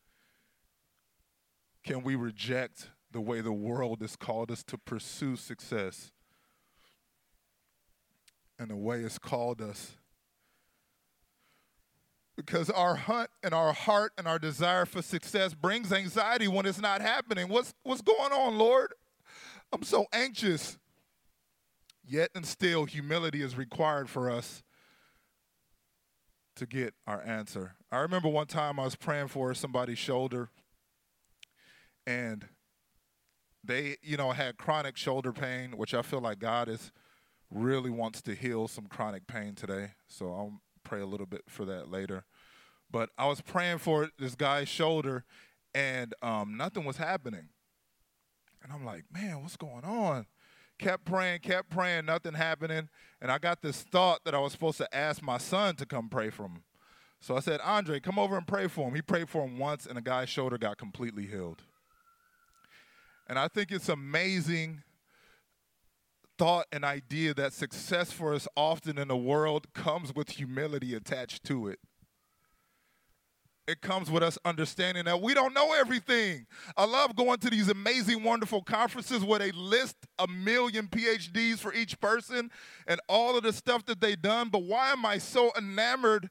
Can 1.85 2.03
we 2.03 2.15
reject 2.15 2.91
the 3.11 3.21
way 3.21 3.41
the 3.41 3.53
world 3.53 4.01
has 4.03 4.17
called 4.17 4.51
us 4.51 4.63
to 4.65 4.79
pursue 4.79 5.37
success? 5.37 6.13
and 8.61 8.71
the 8.71 8.77
way 8.77 9.01
it's 9.01 9.19
called 9.19 9.63
us. 9.63 9.97
Because 12.37 12.69
our 12.69 12.95
hunt 12.95 13.31
and 13.43 13.55
our 13.55 13.73
heart 13.73 14.13
and 14.19 14.29
our 14.29 14.39
desire 14.39 14.85
for 14.85 15.01
success 15.01 15.55
brings 15.55 15.93
anxiety 15.93 16.47
when 16.47 16.67
it's 16.67 16.81
not 16.81 17.01
happening. 17.01 17.49
What's, 17.49 17.75
what's 17.83 18.03
going 18.03 18.33
on, 18.33 18.59
Lord? 18.59 18.93
I'm 19.73 19.83
so 19.83 20.07
anxious. 20.13 20.79
Yet 22.11 22.31
and 22.35 22.45
still, 22.45 22.87
humility 22.87 23.41
is 23.41 23.57
required 23.57 24.11
for 24.11 24.29
us 24.29 24.65
to 26.57 26.67
get 26.67 26.93
our 27.07 27.23
answer. 27.23 27.77
I 27.93 27.99
remember 27.99 28.29
one 28.29 28.49
time 28.49 28.81
I 28.81 28.83
was 28.83 28.97
praying 28.97 29.29
for 29.29 29.55
somebody's 29.55 29.99
shoulder, 29.99 30.49
and 32.05 32.49
they, 33.63 33.95
you 34.03 34.17
know, 34.17 34.33
had 34.33 34.57
chronic 34.57 34.97
shoulder 34.97 35.33
pain, 35.33 35.77
which 35.77 35.95
I 35.95 36.03
feel 36.03 36.21
like 36.21 36.41
God 36.41 36.69
is 36.69 36.91
really 37.49 37.91
wants 37.91 38.21
to 38.23 38.35
heal 38.35 38.67
some 38.67 38.87
chronic 38.87 39.29
pain 39.29 39.55
today. 39.55 39.93
So 40.09 40.33
I'll 40.33 40.63
pray 40.83 41.03
a 41.03 41.07
little 41.07 41.27
bit 41.27 41.43
for 41.47 41.65
that 41.67 41.93
later. 41.93 42.25
But 42.91 43.11
I 43.19 43.29
was 43.29 43.41
praying 43.41 43.79
for 43.79 44.09
this 44.19 44.35
guy's 44.35 44.69
shoulder, 44.69 45.25
and 45.73 46.13
um, 46.23 46.57
nothing 46.57 46.85
was 46.85 46.97
happening. 46.97 47.51
And 48.65 48.73
I'm 48.73 48.85
like, 48.85 49.05
man, 49.13 49.43
what's 49.43 49.57
going 49.57 49.85
on? 49.85 50.27
Kept 50.81 51.05
praying, 51.05 51.41
kept 51.41 51.69
praying, 51.69 52.07
nothing 52.07 52.33
happening. 52.33 52.89
And 53.21 53.31
I 53.31 53.37
got 53.37 53.61
this 53.61 53.83
thought 53.83 54.25
that 54.25 54.35
I 54.35 54.39
was 54.39 54.53
supposed 54.53 54.79
to 54.79 54.97
ask 54.97 55.23
my 55.23 55.37
son 55.37 55.77
to 55.77 55.85
come 55.85 56.09
pray 56.09 56.31
for 56.31 56.45
him. 56.45 56.63
So 57.21 57.37
I 57.37 57.41
said, 57.41 57.61
Andre, 57.63 58.01
come 58.01 58.19
over 58.19 58.35
and 58.39 58.47
pray 58.47 58.67
for 58.67 58.89
him. 58.89 58.95
He 58.95 59.03
prayed 59.03 59.29
for 59.29 59.45
him 59.45 59.59
once, 59.59 59.85
and 59.85 59.99
the 59.99 60.01
guy's 60.01 60.31
shoulder 60.31 60.57
got 60.57 60.79
completely 60.79 61.27
healed. 61.27 61.63
And 63.29 63.39
I 63.39 63.49
think 63.49 63.71
it's 63.71 63.91
amazing 63.91 64.83
thought 66.39 66.65
and 66.73 66.83
idea 66.83 67.35
that 67.35 67.53
success 67.53 68.11
for 68.11 68.33
us 68.33 68.49
often 68.57 68.97
in 68.97 69.09
the 69.09 69.17
world 69.19 69.75
comes 69.75 70.15
with 70.15 70.31
humility 70.31 70.95
attached 70.95 71.45
to 71.45 71.69
it. 71.69 71.79
It 73.71 73.83
comes 73.83 74.11
with 74.11 74.25
us 74.25 74.37
understanding 74.45 75.05
that 75.05 75.23
we 75.23 75.33
don't 75.33 75.55
know 75.55 75.73
everything. 75.75 76.45
I 76.77 76.87
love 76.87 77.15
going 77.15 77.39
to 77.39 77.51
these 77.51 77.69
amazing, 77.69 78.25
wonderful 78.25 78.63
conferences 78.63 79.23
where 79.23 79.39
they 79.39 79.53
list 79.53 79.95
a 80.19 80.27
million 80.27 80.89
PhDs 80.89 81.59
for 81.59 81.73
each 81.73 82.01
person 82.01 82.51
and 82.89 83.01
all 83.09 83.37
of 83.37 83.45
the 83.45 83.53
stuff 83.53 83.87
that 83.87 84.01
they've 84.01 84.21
done. 84.21 84.49
But 84.49 84.65
why 84.65 84.91
am 84.91 85.07
I 85.07 85.19
so 85.19 85.53
enamored 85.57 86.31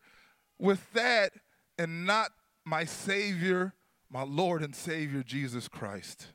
with 0.60 0.92
that 0.92 1.32
and 1.78 2.06
not 2.06 2.32
my 2.66 2.84
Savior, 2.84 3.74
my 4.12 4.24
Lord 4.24 4.62
and 4.62 4.76
Savior, 4.76 5.24
Jesus 5.24 5.70
Christ? 5.70 6.34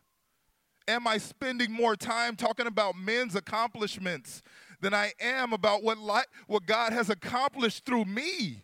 am 0.87 1.07
I 1.07 1.17
spending 1.17 1.73
more 1.73 1.97
time 1.97 2.37
talking 2.37 2.67
about 2.67 2.95
men's 2.95 3.35
accomplishments 3.35 4.43
than 4.81 4.93
I 4.93 5.12
am 5.19 5.53
about 5.53 5.83
what, 5.83 5.99
what 6.47 6.67
God 6.67 6.93
has 6.93 7.09
accomplished 7.09 7.87
through 7.87 8.05
me? 8.05 8.62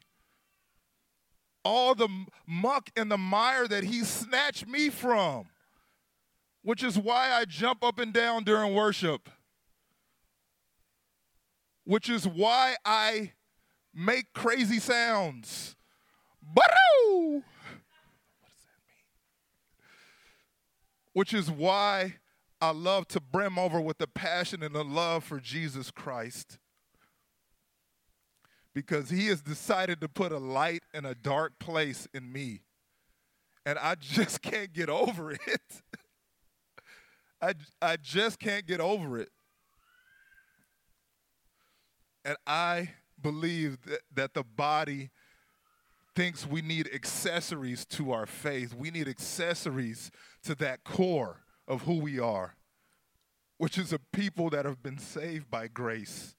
All 1.64 1.94
the 1.94 2.08
muck 2.46 2.90
and 2.96 3.10
the 3.10 3.18
mire 3.18 3.68
that 3.68 3.84
He 3.84 4.04
snatched 4.04 4.66
me 4.66 4.88
from, 4.88 5.46
which 6.62 6.82
is 6.82 6.98
why 6.98 7.32
I 7.32 7.44
jump 7.44 7.84
up 7.84 7.98
and 7.98 8.12
down 8.12 8.44
during 8.44 8.74
worship, 8.74 9.28
which 11.84 12.08
is 12.08 12.26
why 12.26 12.76
I 12.84 13.32
make 13.92 14.32
crazy 14.32 14.78
sounds. 14.78 15.76
Baroo! 16.42 17.42
which 21.12 21.34
is 21.34 21.50
why 21.50 22.16
I 22.60 22.70
love 22.70 23.08
to 23.08 23.20
brim 23.20 23.58
over 23.58 23.80
with 23.80 23.98
the 23.98 24.06
passion 24.06 24.62
and 24.62 24.74
the 24.74 24.84
love 24.84 25.24
for 25.24 25.40
Jesus 25.40 25.90
Christ. 25.90 26.58
Because 28.80 29.10
he 29.10 29.26
has 29.26 29.42
decided 29.42 30.00
to 30.00 30.08
put 30.08 30.32
a 30.32 30.38
light 30.38 30.82
in 30.94 31.04
a 31.04 31.14
dark 31.14 31.58
place 31.58 32.08
in 32.14 32.32
me. 32.32 32.62
And 33.66 33.78
I 33.78 33.94
just 33.94 34.40
can't 34.42 34.72
get 34.72 34.88
over 34.88 35.32
it. 35.32 35.40
I, 37.42 37.52
I 37.82 37.98
just 37.98 38.38
can't 38.38 38.66
get 38.66 38.80
over 38.80 39.18
it. 39.18 39.28
And 42.24 42.38
I 42.46 42.92
believe 43.20 43.82
that, 43.82 44.00
that 44.14 44.32
the 44.32 44.44
body 44.44 45.10
thinks 46.16 46.46
we 46.46 46.62
need 46.62 46.88
accessories 46.90 47.84
to 47.84 48.12
our 48.12 48.24
faith. 48.24 48.72
We 48.72 48.90
need 48.90 49.08
accessories 49.08 50.10
to 50.44 50.54
that 50.54 50.84
core 50.84 51.42
of 51.68 51.82
who 51.82 51.98
we 51.98 52.18
are, 52.18 52.56
which 53.58 53.76
is 53.76 53.92
a 53.92 53.98
people 53.98 54.48
that 54.50 54.64
have 54.64 54.82
been 54.82 54.98
saved 54.98 55.50
by 55.50 55.68
grace, 55.68 56.34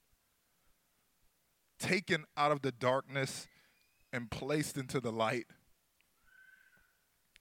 taken 1.82 2.24
out 2.36 2.52
of 2.52 2.62
the 2.62 2.72
darkness 2.72 3.48
and 4.12 4.30
placed 4.30 4.76
into 4.76 5.00
the 5.00 5.10
light. 5.10 5.46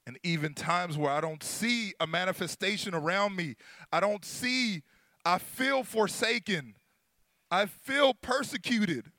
And 0.07 0.17
even 0.23 0.55
times 0.55 0.97
where 0.97 1.11
I 1.11 1.21
don't 1.21 1.43
see 1.43 1.93
a 1.99 2.07
manifestation 2.07 2.95
around 2.95 3.35
me, 3.35 3.55
I 3.93 3.99
don't 3.99 4.25
see, 4.25 4.81
I 5.23 5.37
feel 5.37 5.83
forsaken, 5.83 6.73
I 7.51 7.67
feel 7.67 8.15
persecuted. 8.15 9.11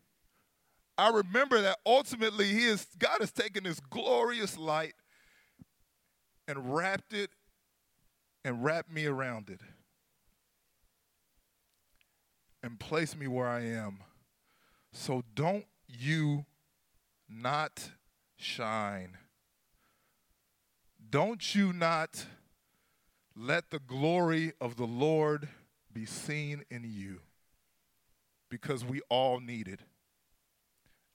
I 0.98 1.10
remember 1.10 1.60
that 1.62 1.78
ultimately 1.86 2.48
he 2.48 2.64
is, 2.64 2.86
God 2.98 3.20
has 3.20 3.32
taken 3.32 3.64
this 3.64 3.80
glorious 3.80 4.58
light 4.58 4.94
and 6.48 6.74
wrapped 6.74 7.14
it 7.14 7.30
and 8.44 8.64
wrapped 8.64 8.90
me 8.90 9.06
around 9.06 9.48
it 9.48 9.60
and 12.62 12.78
placed 12.78 13.16
me 13.16 13.26
where 13.28 13.48
I 13.48 13.60
am. 13.60 14.00
So 14.92 15.24
don't 15.34 15.66
you 15.88 16.46
not 17.28 17.90
shine. 18.36 19.16
Don't 21.10 21.54
you 21.54 21.72
not 21.72 22.26
let 23.36 23.70
the 23.70 23.78
glory 23.78 24.52
of 24.60 24.76
the 24.76 24.86
Lord 24.86 25.48
be 25.92 26.06
seen 26.06 26.64
in 26.70 26.84
you 26.84 27.20
because 28.50 28.84
we 28.84 29.00
all 29.08 29.40
need 29.40 29.68
it 29.68 29.80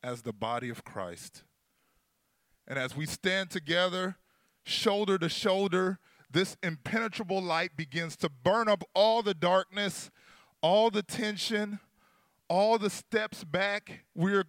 as 0.04 0.22
the 0.22 0.34
body 0.34 0.70
of 0.70 0.84
Christ. 0.84 1.44
And 2.68 2.78
as 2.78 2.96
we 2.96 3.06
stand 3.06 3.50
together, 3.50 4.18
shoulder 4.64 5.18
to 5.20 5.30
shoulder, 5.30 6.00
this 6.30 6.58
impenetrable 6.62 7.42
light 7.42 7.78
begins 7.78 8.16
to 8.18 8.30
burn 8.30 8.68
up 8.68 8.84
all 8.94 9.22
the 9.22 9.34
darkness, 9.34 10.10
all 10.62 10.90
the 10.90 11.04
tension, 11.04 11.80
all 12.50 12.78
the 12.78 12.90
steps 12.90 13.44
back 13.44 14.06
we're 14.16 14.46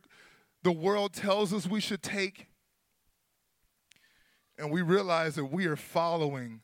the 0.62 0.72
world 0.72 1.12
tells 1.12 1.52
us 1.52 1.66
we 1.66 1.80
should 1.80 2.02
take. 2.02 2.46
And 4.58 4.70
we 4.72 4.82
realize 4.82 5.36
that 5.36 5.46
we 5.46 5.66
are 5.66 5.76
following 5.76 6.62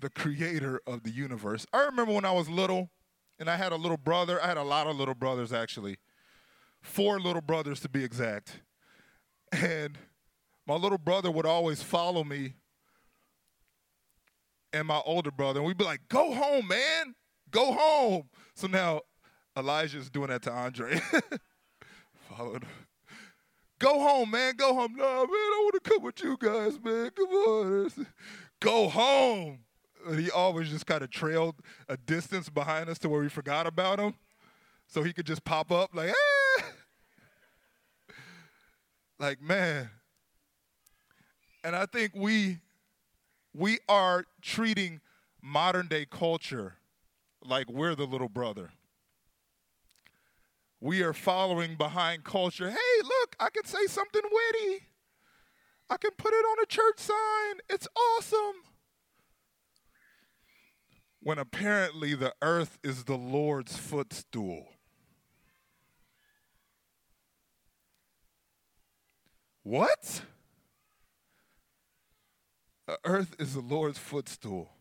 the 0.00 0.08
creator 0.08 0.80
of 0.86 1.02
the 1.02 1.10
universe. 1.10 1.66
I 1.72 1.84
remember 1.84 2.12
when 2.12 2.24
I 2.24 2.32
was 2.32 2.48
little 2.48 2.90
and 3.38 3.50
I 3.50 3.56
had 3.56 3.72
a 3.72 3.76
little 3.76 3.98
brother. 3.98 4.42
I 4.42 4.46
had 4.46 4.56
a 4.56 4.62
lot 4.62 4.86
of 4.86 4.96
little 4.96 5.14
brothers, 5.14 5.52
actually. 5.52 5.98
Four 6.80 7.20
little 7.20 7.42
brothers 7.42 7.80
to 7.80 7.88
be 7.88 8.02
exact. 8.02 8.62
And 9.52 9.98
my 10.66 10.74
little 10.74 10.98
brother 10.98 11.30
would 11.30 11.46
always 11.46 11.82
follow 11.82 12.24
me 12.24 12.54
and 14.72 14.86
my 14.86 15.00
older 15.04 15.30
brother, 15.30 15.60
and 15.60 15.66
we'd 15.66 15.78
be 15.78 15.84
like, 15.84 16.02
Go 16.08 16.34
home, 16.34 16.68
man. 16.68 17.14
Go 17.50 17.72
home. 17.72 18.28
So 18.54 18.66
now 18.66 19.00
Elijah's 19.58 20.08
doing 20.08 20.28
that 20.28 20.42
to 20.42 20.52
Andre. 20.52 21.00
Followed. 22.30 22.64
Go 23.78 24.00
home, 24.00 24.30
man. 24.30 24.54
Go 24.56 24.74
home. 24.74 24.94
No, 24.96 25.04
man, 25.04 25.28
I 25.30 25.60
want 25.64 25.82
to 25.82 25.90
come 25.90 26.02
with 26.02 26.22
you 26.22 26.36
guys, 26.38 26.78
man. 26.82 27.10
Come 27.10 27.26
on. 27.26 28.06
Go 28.60 28.88
home. 28.88 29.60
He 30.16 30.30
always 30.30 30.70
just 30.70 30.86
kind 30.86 31.02
of 31.02 31.10
trailed 31.10 31.56
a 31.88 31.96
distance 31.96 32.48
behind 32.48 32.88
us 32.88 32.98
to 33.00 33.08
where 33.08 33.20
we 33.20 33.28
forgot 33.28 33.66
about 33.66 33.98
him. 33.98 34.14
So 34.86 35.02
he 35.02 35.12
could 35.12 35.26
just 35.26 35.44
pop 35.44 35.70
up 35.70 35.90
like, 35.94 36.10
ah. 36.10 36.64
like, 39.18 39.40
man. 39.40 39.90
And 41.62 41.76
I 41.76 41.86
think 41.86 42.12
we 42.14 42.58
we 43.54 43.78
are 43.88 44.24
treating 44.40 45.00
modern 45.42 45.88
day 45.88 46.06
culture 46.08 46.76
like 47.44 47.68
we're 47.70 47.94
the 47.94 48.06
little 48.06 48.28
brother. 48.28 48.70
We 50.80 51.02
are 51.02 51.12
following 51.12 51.74
behind 51.76 52.24
culture. 52.24 52.70
Hey, 52.70 53.02
look, 53.02 53.34
I 53.40 53.50
can 53.50 53.64
say 53.64 53.86
something 53.86 54.22
witty. 54.22 54.84
I 55.90 55.96
can 55.96 56.12
put 56.16 56.32
it 56.32 56.44
on 56.44 56.62
a 56.62 56.66
church 56.66 56.98
sign. 56.98 57.56
It's 57.68 57.88
awesome. 57.96 58.62
When 61.20 61.38
apparently 61.38 62.14
the 62.14 62.32
earth 62.42 62.78
is 62.84 63.04
the 63.04 63.16
Lord's 63.16 63.76
footstool. 63.76 64.68
What? 69.64 70.22
The 72.86 72.98
earth 73.04 73.34
is 73.38 73.54
the 73.54 73.60
Lord's 73.60 73.98
footstool. 73.98 74.77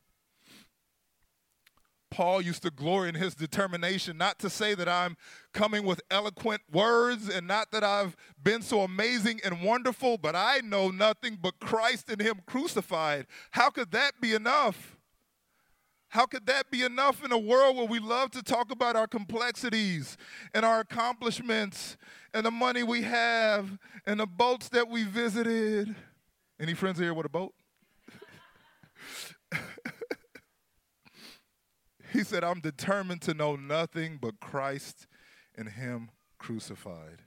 Paul 2.09 2.41
used 2.41 2.63
to 2.63 2.71
glory 2.71 3.09
in 3.09 3.15
his 3.15 3.35
determination 3.35 4.17
not 4.17 4.39
to 4.39 4.49
say 4.49 4.73
that 4.75 4.87
I'm 4.87 5.17
coming 5.53 5.83
with 5.83 6.01
eloquent 6.09 6.61
words 6.71 7.29
and 7.29 7.47
not 7.47 7.71
that 7.71 7.83
I've 7.83 8.15
been 8.41 8.61
so 8.61 8.81
amazing 8.81 9.41
and 9.43 9.61
wonderful, 9.61 10.17
but 10.17 10.35
I 10.35 10.61
know 10.63 10.89
nothing 10.89 11.37
but 11.41 11.59
Christ 11.59 12.09
and 12.09 12.21
Him 12.21 12.41
crucified. 12.45 13.27
How 13.51 13.69
could 13.69 13.91
that 13.91 14.21
be 14.21 14.33
enough? 14.33 14.97
How 16.09 16.25
could 16.25 16.45
that 16.45 16.71
be 16.71 16.83
enough 16.83 17.23
in 17.23 17.31
a 17.31 17.37
world 17.37 17.75
where 17.75 17.85
we 17.85 17.99
love 17.99 18.31
to 18.31 18.41
talk 18.41 18.71
about 18.71 18.95
our 18.95 19.07
complexities 19.07 20.17
and 20.53 20.65
our 20.65 20.79
accomplishments 20.79 21.97
and 22.33 22.45
the 22.45 22.51
money 22.51 22.81
we 22.81 23.01
have 23.01 23.77
and 24.05 24.19
the 24.19 24.25
boats 24.25 24.69
that 24.69 24.87
we 24.87 25.03
visited? 25.03 25.93
Any 26.59 26.73
friends 26.73 26.97
here 26.97 27.13
with 27.13 27.25
a 27.25 27.29
boat? 27.29 27.53
He 32.11 32.23
said, 32.23 32.43
I'm 32.43 32.59
determined 32.59 33.21
to 33.23 33.33
know 33.33 33.55
nothing 33.55 34.17
but 34.21 34.39
Christ 34.39 35.07
and 35.55 35.69
Him 35.69 36.09
crucified. 36.37 37.21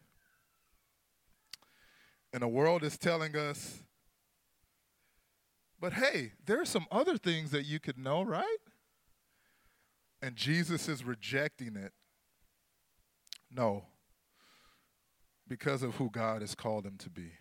And 2.32 2.42
the 2.42 2.48
world 2.48 2.84
is 2.84 2.96
telling 2.96 3.36
us, 3.36 3.82
but 5.80 5.94
hey, 5.94 6.32
there 6.44 6.60
are 6.60 6.66
some 6.66 6.86
other 6.90 7.16
things 7.16 7.50
that 7.50 7.64
you 7.64 7.80
could 7.80 7.98
know, 7.98 8.22
right? 8.22 8.58
And 10.22 10.36
Jesus 10.36 10.88
is 10.88 11.02
rejecting 11.02 11.76
it. 11.76 11.92
No, 13.50 13.86
because 15.48 15.82
of 15.82 15.96
who 15.96 16.10
God 16.10 16.42
has 16.42 16.54
called 16.54 16.86
him 16.86 16.96
to 16.98 17.10
be. 17.10 17.32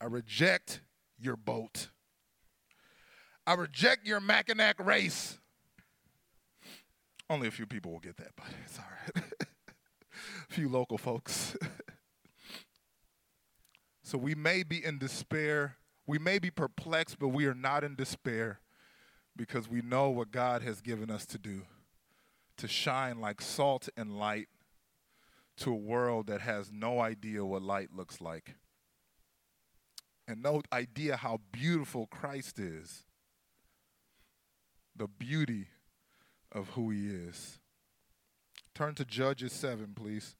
I 0.00 0.06
reject 0.06 0.80
your 1.18 1.36
boat. 1.36 1.88
I 3.46 3.54
reject 3.54 4.06
your 4.06 4.20
Mackinac 4.20 4.84
race. 4.84 5.38
Only 7.28 7.48
a 7.48 7.50
few 7.50 7.66
people 7.66 7.92
will 7.92 8.00
get 8.00 8.16
that, 8.18 8.32
but 8.36 8.46
it's 8.64 8.78
all 8.78 8.84
right. 8.84 9.24
a 10.48 10.48
few 10.52 10.68
local 10.68 10.98
folks. 10.98 11.56
so 14.02 14.18
we 14.18 14.34
may 14.34 14.62
be 14.62 14.84
in 14.84 14.98
despair. 14.98 15.76
We 16.06 16.18
may 16.18 16.38
be 16.38 16.50
perplexed, 16.50 17.18
but 17.18 17.28
we 17.28 17.46
are 17.46 17.54
not 17.54 17.84
in 17.84 17.94
despair 17.94 18.60
because 19.36 19.68
we 19.68 19.80
know 19.80 20.10
what 20.10 20.30
God 20.30 20.62
has 20.62 20.80
given 20.80 21.10
us 21.10 21.26
to 21.26 21.38
do 21.38 21.62
to 22.56 22.68
shine 22.68 23.20
like 23.20 23.40
salt 23.40 23.88
and 23.96 24.18
light 24.18 24.48
to 25.56 25.72
a 25.72 25.76
world 25.76 26.26
that 26.28 26.40
has 26.40 26.70
no 26.72 27.00
idea 27.00 27.44
what 27.44 27.62
light 27.62 27.88
looks 27.94 28.20
like 28.20 28.54
and 30.26 30.42
no 30.42 30.62
idea 30.72 31.16
how 31.16 31.40
beautiful 31.52 32.06
Christ 32.06 32.58
is 32.58 33.04
the 34.96 35.08
beauty 35.08 35.68
of 36.52 36.70
who 36.70 36.90
he 36.90 37.08
is. 37.08 37.58
Turn 38.74 38.94
to 38.94 39.04
Judges 39.04 39.52
7, 39.52 39.92
please. 39.94 40.36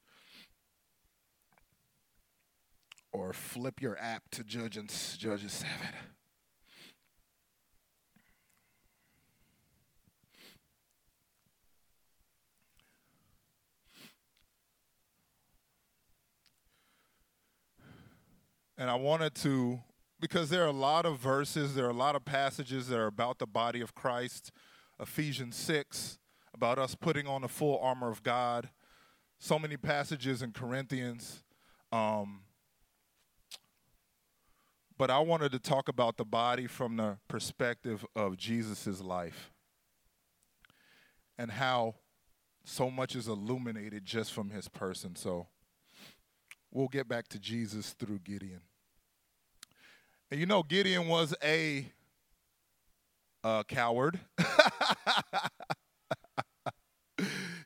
Or 3.12 3.32
flip 3.32 3.80
your 3.80 3.96
app 3.98 4.24
to 4.32 4.42
Judges, 4.42 5.16
Judges 5.18 5.52
7. 5.52 5.70
And 18.76 18.90
I 18.90 18.96
wanted 18.96 19.36
to 19.36 19.80
because 20.24 20.48
there 20.48 20.64
are 20.64 20.68
a 20.68 20.72
lot 20.72 21.04
of 21.04 21.18
verses, 21.18 21.74
there 21.74 21.84
are 21.84 21.90
a 21.90 21.92
lot 21.92 22.16
of 22.16 22.24
passages 22.24 22.88
that 22.88 22.98
are 22.98 23.08
about 23.08 23.38
the 23.38 23.46
body 23.46 23.82
of 23.82 23.94
Christ. 23.94 24.50
Ephesians 24.98 25.54
6, 25.54 26.18
about 26.54 26.78
us 26.78 26.94
putting 26.94 27.26
on 27.26 27.42
the 27.42 27.48
full 27.48 27.78
armor 27.78 28.08
of 28.08 28.22
God. 28.22 28.70
So 29.38 29.58
many 29.58 29.76
passages 29.76 30.40
in 30.40 30.52
Corinthians. 30.52 31.42
Um, 31.92 32.40
but 34.96 35.10
I 35.10 35.18
wanted 35.18 35.52
to 35.52 35.58
talk 35.58 35.90
about 35.90 36.16
the 36.16 36.24
body 36.24 36.66
from 36.66 36.96
the 36.96 37.18
perspective 37.28 38.06
of 38.16 38.38
Jesus' 38.38 39.02
life 39.02 39.50
and 41.36 41.50
how 41.50 41.96
so 42.64 42.90
much 42.90 43.14
is 43.14 43.28
illuminated 43.28 44.06
just 44.06 44.32
from 44.32 44.48
his 44.48 44.70
person. 44.70 45.16
So 45.16 45.48
we'll 46.72 46.88
get 46.88 47.08
back 47.08 47.28
to 47.28 47.38
Jesus 47.38 47.90
through 47.92 48.20
Gideon. 48.20 48.62
And 50.30 50.40
you 50.40 50.46
know, 50.46 50.62
Gideon 50.62 51.08
was 51.08 51.34
a 51.42 51.86
uh, 53.42 53.62
coward. 53.64 54.20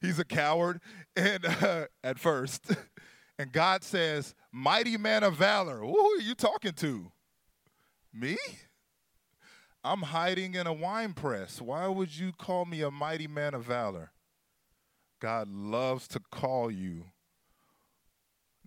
He's 0.01 0.19
a 0.19 0.25
coward, 0.25 0.81
and 1.17 1.45
uh, 1.45 1.87
at 2.05 2.19
first, 2.19 2.73
and 3.39 3.53
God 3.53 3.85
says, 3.85 4.35
"Mighty 4.53 4.97
man 4.97 5.23
of 5.23 5.35
valor." 5.35 5.79
Who 5.79 5.99
are 5.99 6.21
you 6.21 6.35
talking 6.35 6.73
to? 6.73 7.13
Me? 8.13 8.37
I'm 9.85 10.03
hiding 10.03 10.55
in 10.55 10.67
a 10.67 10.73
wine 10.73 11.13
press. 11.15 11.61
Why 11.61 11.87
would 11.87 12.17
you 12.17 12.33
call 12.33 12.65
me 12.65 12.83
a 12.83 12.91
mighty 12.91 13.29
man 13.29 13.55
of 13.55 13.65
valor? 13.65 14.11
God 15.21 15.49
loves 15.49 16.09
to 16.09 16.21
call 16.31 16.71
you 16.71 17.05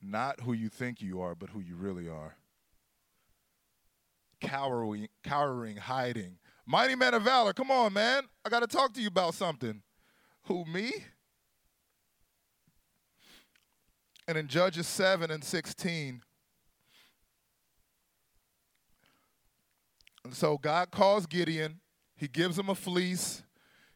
not 0.02 0.42
who 0.42 0.54
you 0.54 0.70
think 0.70 1.02
you 1.02 1.22
are, 1.22 1.36
but 1.36 1.50
who 1.50 1.60
you 1.60 1.76
really 1.76 2.08
are 2.08 2.36
cowering, 4.42 5.08
cowering, 5.24 5.78
hiding. 5.78 6.38
Mighty 6.66 6.96
man 6.96 7.14
of 7.14 7.24
valor, 7.24 7.54
come 7.54 7.72
on, 7.72 7.94
man. 7.94 8.24
I 8.46 8.50
got 8.50 8.62
to 8.62 8.68
talk 8.68 8.94
to 8.94 9.02
you 9.02 9.08
about 9.08 9.34
something. 9.34 9.82
Who, 10.44 10.66
me? 10.66 10.92
And 14.28 14.38
in 14.38 14.48
Judges 14.48 14.88
7 14.88 15.32
and 15.32 15.44
16, 15.44 16.22
and 20.24 20.34
so 20.34 20.58
God 20.58 20.92
calls 20.92 21.26
Gideon, 21.26 21.80
he 22.16 22.28
gives 22.28 22.58
him 22.58 22.70
a 22.70 22.76
fleece. 22.76 23.44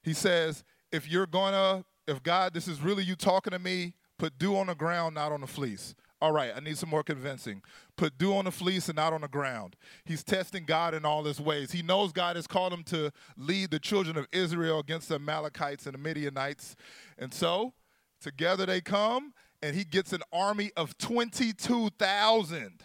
He 0.01 0.13
says, 0.13 0.63
If 0.91 1.09
you're 1.09 1.27
gonna, 1.27 1.85
if 2.07 2.23
God, 2.23 2.53
this 2.53 2.67
is 2.67 2.81
really 2.81 3.03
you 3.03 3.15
talking 3.15 3.51
to 3.51 3.59
me, 3.59 3.93
put 4.17 4.37
dew 4.37 4.57
on 4.57 4.67
the 4.67 4.75
ground, 4.75 5.15
not 5.15 5.31
on 5.31 5.41
the 5.41 5.47
fleece. 5.47 5.93
All 6.21 6.31
right, 6.31 6.51
I 6.55 6.59
need 6.61 6.77
some 6.77 6.89
more 6.89 7.03
convincing. 7.03 7.61
Put 7.97 8.17
dew 8.17 8.33
on 8.35 8.45
the 8.45 8.51
fleece 8.51 8.87
and 8.87 8.95
not 8.95 9.13
on 9.13 9.21
the 9.21 9.27
ground. 9.27 9.75
He's 10.05 10.23
testing 10.23 10.65
God 10.65 10.93
in 10.93 11.05
all 11.05 11.25
his 11.25 11.41
ways. 11.41 11.71
He 11.71 11.81
knows 11.81 12.13
God 12.13 12.37
has 12.37 12.47
called 12.47 12.71
him 12.71 12.83
to 12.85 13.11
lead 13.37 13.71
the 13.71 13.79
children 13.79 14.17
of 14.17 14.27
Israel 14.31 14.79
against 14.79 15.09
the 15.09 15.15
Amalekites 15.15 15.85
and 15.85 15.93
the 15.93 15.99
Midianites. 15.99 16.75
And 17.17 17.33
so, 17.33 17.73
together 18.21 18.65
they 18.65 18.79
come, 18.79 19.33
and 19.61 19.75
he 19.75 19.83
gets 19.83 20.13
an 20.13 20.21
army 20.31 20.71
of 20.77 20.97
22,000. 20.97 22.81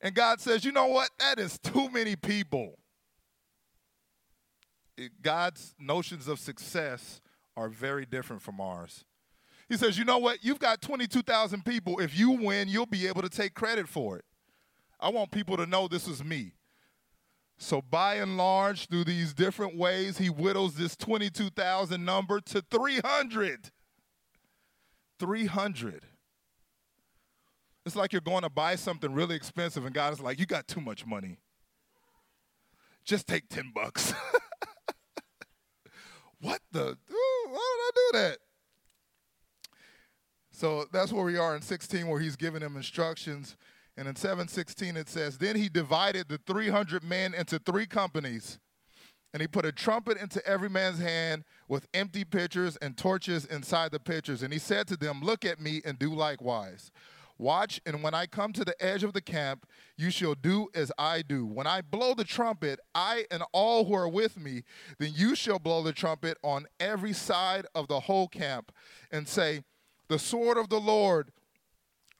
And 0.00 0.14
God 0.14 0.40
says, 0.40 0.64
You 0.64 0.72
know 0.72 0.86
what? 0.86 1.10
That 1.18 1.38
is 1.38 1.58
too 1.58 1.90
many 1.90 2.16
people. 2.16 2.78
God's 5.22 5.74
notions 5.78 6.26
of 6.26 6.38
success 6.38 7.20
are 7.56 7.68
very 7.68 8.06
different 8.06 8.42
from 8.42 8.60
ours. 8.60 9.04
He 9.68 9.76
says, 9.76 9.98
You 9.98 10.04
know 10.04 10.18
what? 10.18 10.42
You've 10.42 10.58
got 10.58 10.80
22,000 10.80 11.64
people. 11.64 12.00
If 12.00 12.18
you 12.18 12.30
win, 12.30 12.68
you'll 12.68 12.86
be 12.86 13.06
able 13.06 13.22
to 13.22 13.28
take 13.28 13.54
credit 13.54 13.88
for 13.88 14.16
it. 14.16 14.24
I 15.00 15.10
want 15.10 15.30
people 15.30 15.56
to 15.56 15.66
know 15.66 15.86
this 15.88 16.08
is 16.08 16.24
me. 16.24 16.52
So, 17.58 17.82
by 17.82 18.14
and 18.14 18.36
large, 18.36 18.86
through 18.86 19.04
these 19.04 19.34
different 19.34 19.76
ways, 19.76 20.18
he 20.18 20.28
whittles 20.28 20.74
this 20.74 20.96
22,000 20.96 22.04
number 22.04 22.40
to 22.40 22.62
300. 22.70 23.70
300. 25.18 26.02
It's 27.84 27.96
like 27.96 28.12
you're 28.12 28.20
going 28.20 28.42
to 28.42 28.50
buy 28.50 28.76
something 28.76 29.12
really 29.12 29.34
expensive, 29.34 29.84
and 29.84 29.94
God 29.94 30.12
is 30.12 30.20
like, 30.20 30.38
You 30.38 30.46
got 30.46 30.68
too 30.68 30.80
much 30.80 31.04
money. 31.04 31.38
Just 33.04 33.26
take 33.26 33.48
10 33.48 33.72
bucks. 33.74 34.12
what 36.40 36.60
the? 36.70 36.96
Ooh, 37.10 37.48
why 37.50 37.76
did 37.76 37.82
I 37.82 37.90
do 37.94 38.18
that? 38.18 38.38
So 40.58 40.86
that's 40.90 41.12
where 41.12 41.24
we 41.24 41.36
are 41.36 41.54
in 41.54 41.62
16, 41.62 42.08
where 42.08 42.18
he's 42.18 42.34
giving 42.34 42.62
them 42.62 42.74
instructions. 42.74 43.56
And 43.96 44.08
in 44.08 44.16
716, 44.16 44.96
it 44.96 45.08
says, 45.08 45.38
Then 45.38 45.54
he 45.54 45.68
divided 45.68 46.28
the 46.28 46.40
300 46.48 47.04
men 47.04 47.32
into 47.32 47.60
three 47.60 47.86
companies. 47.86 48.58
And 49.32 49.40
he 49.40 49.46
put 49.46 49.64
a 49.64 49.70
trumpet 49.70 50.18
into 50.18 50.44
every 50.44 50.68
man's 50.68 50.98
hand 50.98 51.44
with 51.68 51.86
empty 51.94 52.24
pitchers 52.24 52.76
and 52.78 52.96
torches 52.96 53.44
inside 53.44 53.92
the 53.92 54.00
pitchers. 54.00 54.42
And 54.42 54.52
he 54.52 54.58
said 54.58 54.88
to 54.88 54.96
them, 54.96 55.20
Look 55.22 55.44
at 55.44 55.60
me 55.60 55.80
and 55.84 55.96
do 55.96 56.12
likewise. 56.12 56.90
Watch, 57.38 57.80
and 57.86 58.02
when 58.02 58.14
I 58.14 58.26
come 58.26 58.52
to 58.54 58.64
the 58.64 58.74
edge 58.84 59.04
of 59.04 59.12
the 59.12 59.20
camp, 59.20 59.64
you 59.96 60.10
shall 60.10 60.34
do 60.34 60.66
as 60.74 60.90
I 60.98 61.22
do. 61.22 61.46
When 61.46 61.68
I 61.68 61.82
blow 61.82 62.14
the 62.14 62.24
trumpet, 62.24 62.80
I 62.96 63.26
and 63.30 63.44
all 63.52 63.84
who 63.84 63.94
are 63.94 64.08
with 64.08 64.36
me, 64.36 64.64
then 64.98 65.12
you 65.14 65.36
shall 65.36 65.60
blow 65.60 65.84
the 65.84 65.92
trumpet 65.92 66.36
on 66.42 66.66
every 66.80 67.12
side 67.12 67.64
of 67.76 67.86
the 67.86 68.00
whole 68.00 68.26
camp 68.26 68.72
and 69.12 69.28
say, 69.28 69.62
the 70.08 70.18
sword 70.18 70.58
of 70.58 70.68
the 70.68 70.80
Lord, 70.80 71.30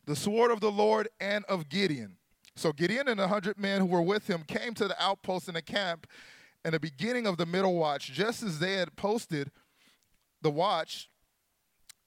the 0.07 0.17
sword 0.17 0.51
of 0.51 0.61
the 0.61 0.71
Lord 0.71 1.09
and 1.21 1.45
of 1.47 1.69
Gideon. 1.69 2.17
So 2.57 2.73
Gideon 2.73 3.09
and 3.09 3.21
a 3.21 3.29
hundred 3.29 3.59
men 3.59 3.81
who 3.81 3.87
were 3.87 4.03
with 4.03 4.29
him 4.29 4.43
came 4.47 4.75
to 4.75 4.89
the 4.89 5.01
outpost 5.03 5.49
in 5.49 5.55
the 5.55 5.63
camp 5.63 6.07
in 6.65 6.73
the 6.73 6.81
beginning 6.81 7.27
of 7.27 7.37
the 7.37 7.47
middle 7.47 7.75
watch, 7.75 8.13
just 8.13 8.43
as 8.43 8.59
they 8.59 8.75
had 8.75 8.97
posted 8.97 9.51
the 10.43 10.51
watch, 10.51 11.09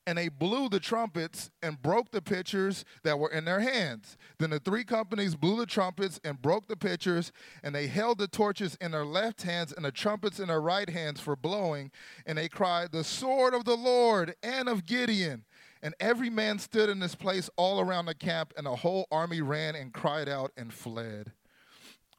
and 0.08 0.18
they 0.18 0.30
blew 0.30 0.68
the 0.68 0.80
trumpets 0.80 1.52
and 1.62 1.82
broke 1.82 2.12
the 2.12 2.22
pitchers 2.22 2.84
that 3.04 3.20
were 3.20 3.30
in 3.30 3.46
their 3.46 3.60
hands. 3.60 4.18
Then 4.40 4.50
the 4.50 4.60
three 4.60 4.84
companies 4.84 5.36
blew 5.36 5.58
the 5.58 5.66
trumpets 5.66 6.20
and 6.24 6.42
broke 6.42 6.68
the 6.68 6.76
pitchers, 6.76 7.32
and 7.64 7.74
they 7.74 7.88
held 7.88 8.18
the 8.18 8.28
torches 8.28 8.78
in 8.82 8.92
their 8.92 9.06
left 9.06 9.44
hands 9.44 9.72
and 9.72 9.86
the 9.86 9.92
trumpets 9.92 10.40
in 10.40 10.48
their 10.48 10.62
right 10.62 10.90
hands 10.90 11.20
for 11.20 11.36
blowing. 11.36 11.92
And 12.26 12.38
they 12.38 12.50
cried, 12.50 12.92
The 12.92 13.04
sword 13.04 13.54
of 13.54 13.64
the 13.64 13.78
Lord 13.78 14.36
and 14.42 14.68
of 14.68 14.86
Gideon. 14.86 15.46
And 15.84 15.96
every 16.00 16.30
man 16.30 16.60
stood 16.60 16.90
in 16.90 17.02
his 17.02 17.16
place 17.16 17.50
all 17.58 17.80
around 17.80 18.06
the 18.06 18.14
camp, 18.14 18.54
and 18.56 18.66
the 18.66 18.76
whole 18.76 19.08
army 19.12 19.42
ran 19.42 19.76
and 19.76 19.94
cried 19.94 20.30
out 20.30 20.52
and 20.56 20.72
fled. 20.74 21.32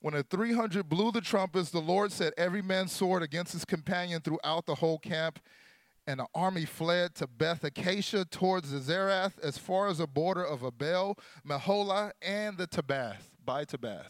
When 0.01 0.15
the 0.15 0.25
300 0.25 0.89
blew 0.89 1.13
the 1.13 1.21
trumpets, 1.21 1.71
the 1.71 1.79
Lord 1.79 2.11
set 2.11 2.35
every 2.37 2.61
man's 2.61 2.91
sword 2.91 3.23
against 3.23 3.53
his 3.53 3.65
companion 3.65 4.21
throughout 4.21 4.67
the 4.67 4.75
whole 4.75 4.99
camp. 4.99 5.39
And 6.09 6.19
the 6.19 6.27
army 6.35 6.65
fled 6.65 7.15
to 7.17 7.29
Beth 7.29 7.63
Acacia 7.63 8.25
towards 8.25 8.73
the 8.73 8.81
Zerath 8.81 9.39
as 9.41 9.57
far 9.57 9.87
as 9.87 9.99
the 9.99 10.09
border 10.09 10.45
of 10.45 10.65
Abel, 10.65 11.17
Meholah, 11.47 12.11
and 12.21 12.59
the 12.59 12.67
Tabbath, 12.67 13.23
by 13.45 13.65
Tabbath. 13.65 14.09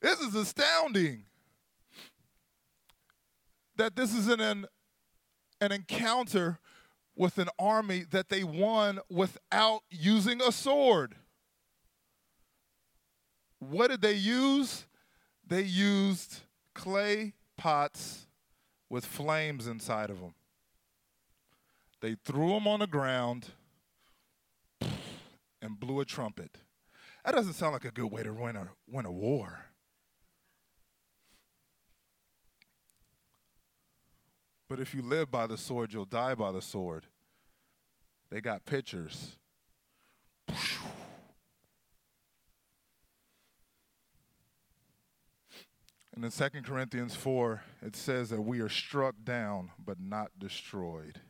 This 0.00 0.18
is 0.20 0.34
astounding 0.34 1.24
that 3.76 3.96
this 3.96 4.14
is 4.14 4.28
an, 4.28 4.66
an 5.60 5.72
encounter 5.72 6.58
with 7.16 7.38
an 7.38 7.48
army 7.58 8.04
that 8.10 8.28
they 8.28 8.44
won 8.44 9.00
without 9.10 9.80
using 9.90 10.40
a 10.42 10.52
sword. 10.52 11.16
What 13.58 13.88
did 13.88 14.02
they 14.02 14.12
use? 14.12 14.84
They 15.46 15.62
used 15.62 16.40
clay 16.74 17.32
pots 17.56 18.26
with 18.90 19.06
flames 19.06 19.66
inside 19.66 20.10
of 20.10 20.20
them. 20.20 20.34
They 22.00 22.16
threw 22.24 22.50
them 22.50 22.68
on 22.68 22.80
the 22.80 22.86
ground 22.86 23.46
and 25.62 25.80
blew 25.80 26.00
a 26.00 26.04
trumpet. 26.04 26.58
That 27.24 27.34
doesn't 27.34 27.54
sound 27.54 27.72
like 27.72 27.86
a 27.86 27.90
good 27.90 28.12
way 28.12 28.22
to 28.22 28.32
win 28.32 28.56
a, 28.56 28.68
win 28.86 29.06
a 29.06 29.10
war. 29.10 29.65
But 34.68 34.80
if 34.80 34.94
you 34.94 35.02
live 35.02 35.30
by 35.30 35.46
the 35.46 35.56
sword, 35.56 35.92
you'll 35.92 36.04
die 36.04 36.34
by 36.34 36.50
the 36.50 36.62
sword. 36.62 37.06
They 38.30 38.40
got 38.40 38.64
pictures. 38.64 39.36
And 46.16 46.24
in 46.24 46.30
2 46.30 46.62
Corinthians 46.62 47.14
4, 47.14 47.62
it 47.82 47.94
says 47.94 48.30
that 48.30 48.40
we 48.40 48.60
are 48.60 48.70
struck 48.70 49.16
down 49.22 49.70
but 49.78 50.00
not 50.00 50.30
destroyed. 50.38 51.20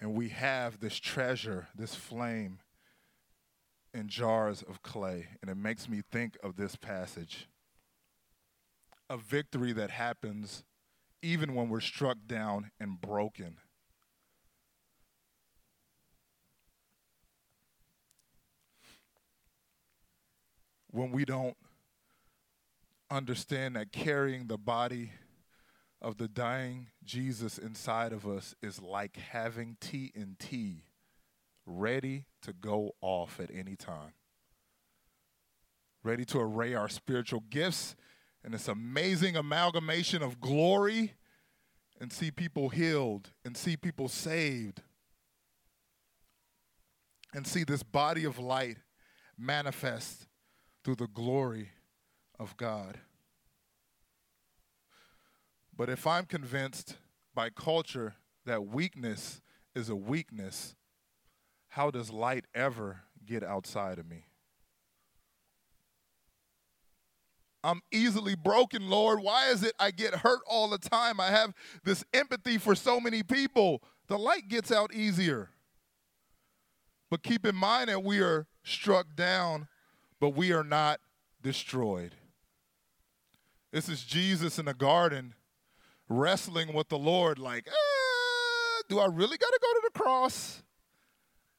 And 0.00 0.14
we 0.14 0.28
have 0.30 0.80
this 0.80 0.98
treasure, 0.98 1.68
this 1.74 1.94
flame, 1.94 2.58
in 3.94 4.08
jars 4.08 4.62
of 4.62 4.82
clay. 4.82 5.28
And 5.40 5.50
it 5.50 5.56
makes 5.56 5.88
me 5.88 6.02
think 6.10 6.36
of 6.42 6.56
this 6.56 6.76
passage 6.76 7.46
a 9.10 9.16
victory 9.16 9.72
that 9.72 9.90
happens 9.90 10.64
even 11.22 11.54
when 11.54 11.68
we're 11.68 11.80
struck 11.80 12.18
down 12.26 12.70
and 12.78 13.00
broken. 13.00 13.56
When 20.90 21.10
we 21.12 21.24
don't 21.24 21.56
understand 23.10 23.76
that 23.76 23.92
carrying 23.92 24.46
the 24.46 24.58
body 24.58 25.12
of 26.00 26.18
the 26.18 26.28
dying 26.28 26.88
Jesus 27.04 27.58
inside 27.58 28.12
of 28.12 28.26
us 28.26 28.54
is 28.62 28.80
like 28.80 29.16
having 29.16 29.76
TNT 29.80 30.82
ready 31.66 32.24
to 32.42 32.52
go 32.52 32.92
off 33.00 33.40
at 33.40 33.50
any 33.52 33.76
time, 33.76 34.12
ready 36.02 36.24
to 36.26 36.38
array 36.38 36.74
our 36.74 36.88
spiritual 36.88 37.42
gifts 37.50 37.96
and 38.44 38.54
this 38.54 38.68
amazing 38.68 39.36
amalgamation 39.36 40.22
of 40.22 40.40
glory 40.40 41.14
and 42.00 42.12
see 42.12 42.30
people 42.30 42.68
healed 42.68 43.30
and 43.44 43.56
see 43.56 43.76
people 43.76 44.08
saved 44.08 44.82
and 47.34 47.46
see 47.46 47.64
this 47.64 47.82
body 47.82 48.24
of 48.24 48.38
light 48.38 48.78
manifest 49.36 50.26
through 50.84 50.96
the 50.96 51.08
glory 51.08 51.70
of 52.38 52.56
God. 52.56 52.98
But 55.76 55.88
if 55.88 56.06
I'm 56.06 56.24
convinced 56.24 56.96
by 57.34 57.50
culture 57.50 58.14
that 58.46 58.66
weakness 58.66 59.40
is 59.74 59.88
a 59.88 59.96
weakness, 59.96 60.74
how 61.68 61.90
does 61.90 62.10
light 62.10 62.46
ever 62.54 63.02
get 63.24 63.44
outside 63.44 63.98
of 63.98 64.08
me? 64.08 64.27
I'm 67.64 67.80
easily 67.92 68.34
broken, 68.34 68.88
Lord. 68.88 69.20
Why 69.20 69.48
is 69.48 69.62
it 69.62 69.72
I 69.78 69.90
get 69.90 70.16
hurt 70.16 70.40
all 70.46 70.68
the 70.68 70.78
time? 70.78 71.20
I 71.20 71.28
have 71.28 71.54
this 71.84 72.04
empathy 72.14 72.56
for 72.58 72.74
so 72.74 73.00
many 73.00 73.22
people. 73.22 73.82
The 74.06 74.18
light 74.18 74.48
gets 74.48 74.70
out 74.70 74.94
easier. 74.94 75.50
But 77.10 77.22
keep 77.22 77.44
in 77.44 77.56
mind 77.56 77.88
that 77.88 78.04
we 78.04 78.20
are 78.20 78.46
struck 78.62 79.16
down, 79.16 79.66
but 80.20 80.30
we 80.30 80.52
are 80.52 80.64
not 80.64 81.00
destroyed. 81.42 82.14
This 83.72 83.88
is 83.88 84.04
Jesus 84.04 84.58
in 84.58 84.66
the 84.66 84.74
garden 84.74 85.34
wrestling 86.08 86.72
with 86.72 86.88
the 86.88 86.98
Lord, 86.98 87.38
like, 87.38 87.68
ah, 87.68 88.82
do 88.88 88.98
I 88.98 89.06
really 89.06 89.36
got 89.36 89.50
to 89.50 89.58
go 89.60 89.72
to 89.72 89.80
the 89.84 89.98
cross? 89.98 90.62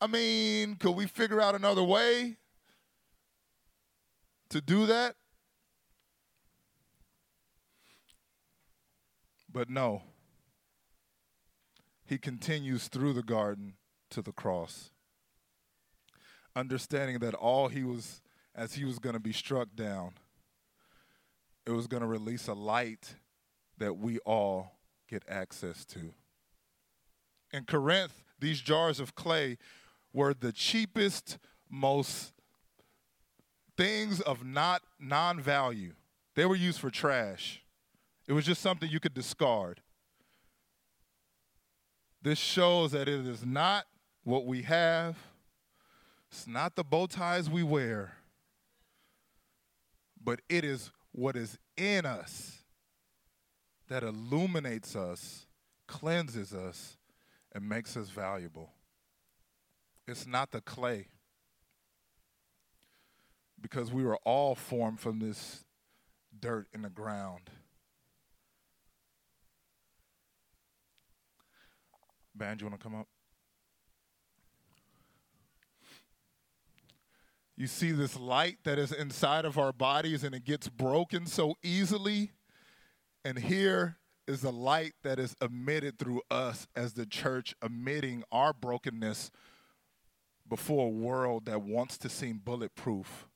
I 0.01 0.07
mean, 0.07 0.75
could 0.75 0.91
we 0.91 1.07
figure 1.07 1.41
out 1.41 1.55
another 1.55 1.83
way 1.83 2.37
to 4.49 4.61
do 4.61 4.85
that? 4.87 5.15
But 9.51 9.69
no, 9.69 10.03
he 12.05 12.17
continues 12.17 12.87
through 12.87 13.13
the 13.13 13.23
garden 13.23 13.73
to 14.11 14.21
the 14.21 14.31
cross. 14.31 14.91
Understanding 16.55 17.19
that 17.19 17.33
all 17.33 17.67
he 17.67 17.83
was, 17.83 18.21
as 18.55 18.73
he 18.73 18.85
was 18.85 18.99
going 18.99 19.13
to 19.13 19.19
be 19.19 19.31
struck 19.31 19.69
down, 19.75 20.13
it 21.65 21.71
was 21.71 21.87
going 21.87 22.01
to 22.01 22.07
release 22.07 22.47
a 22.47 22.53
light 22.53 23.15
that 23.77 23.97
we 23.97 24.19
all 24.19 24.79
get 25.07 25.23
access 25.27 25.85
to. 25.85 26.13
In 27.51 27.65
Corinth, 27.65 28.23
these 28.39 28.61
jars 28.61 28.99
of 28.99 29.15
clay 29.15 29.57
were 30.13 30.33
the 30.33 30.51
cheapest, 30.51 31.37
most 31.69 32.33
things 33.77 34.19
of 34.21 34.45
not 34.45 34.81
non-value. 34.99 35.93
They 36.35 36.45
were 36.45 36.55
used 36.55 36.79
for 36.79 36.89
trash. 36.89 37.61
It 38.29 38.33
was 38.33 38.45
just 38.45 38.61
something 38.61 38.87
you 38.87 38.99
could 38.99 39.15
discard. 39.15 39.81
This 42.21 42.37
shows 42.37 42.91
that 42.91 43.07
it 43.07 43.25
is 43.25 43.43
not 43.43 43.85
what 44.23 44.45
we 44.45 44.61
have. 44.61 45.17
It's 46.29 46.45
not 46.45 46.75
the 46.75 46.83
bow 46.83 47.07
ties 47.07 47.49
we 47.49 47.63
wear. 47.63 48.17
But 50.23 50.41
it 50.47 50.63
is 50.63 50.91
what 51.11 51.35
is 51.35 51.57
in 51.75 52.05
us 52.05 52.61
that 53.87 54.03
illuminates 54.03 54.95
us, 54.95 55.47
cleanses 55.87 56.53
us, 56.53 56.97
and 57.51 57.67
makes 57.67 57.97
us 57.97 58.09
valuable. 58.09 58.73
It's 60.07 60.27
not 60.27 60.51
the 60.51 60.61
clay. 60.61 61.07
Because 63.59 63.91
we 63.91 64.03
were 64.03 64.19
all 64.23 64.53
formed 64.53 64.99
from 64.99 65.17
this 65.17 65.65
dirt 66.39 66.67
in 66.75 66.83
the 66.83 66.89
ground. 66.91 67.49
Band, 72.39 72.61
you 72.61 72.67
want 72.67 72.79
to 72.79 72.83
come 72.83 72.95
up? 72.95 73.07
You 77.57 77.67
see 77.67 77.91
this 77.91 78.17
light 78.17 78.59
that 78.63 78.79
is 78.79 78.93
inside 78.93 79.43
of 79.43 79.57
our 79.57 79.73
bodies 79.73 80.23
and 80.23 80.33
it 80.33 80.45
gets 80.45 80.69
broken 80.69 81.25
so 81.25 81.55
easily. 81.61 82.31
And 83.25 83.37
here 83.37 83.97
is 84.25 84.39
the 84.39 84.53
light 84.53 84.93
that 85.03 85.19
is 85.19 85.35
emitted 85.41 85.99
through 85.99 86.21
us 86.31 86.65
as 86.77 86.93
the 86.93 87.05
church, 87.05 87.53
emitting 87.61 88.23
our 88.31 88.53
brokenness 88.53 89.31
before 90.47 90.87
a 90.87 90.89
world 90.89 91.45
that 91.47 91.61
wants 91.61 91.97
to 91.97 92.07
seem 92.07 92.39
bulletproof, 92.41 93.27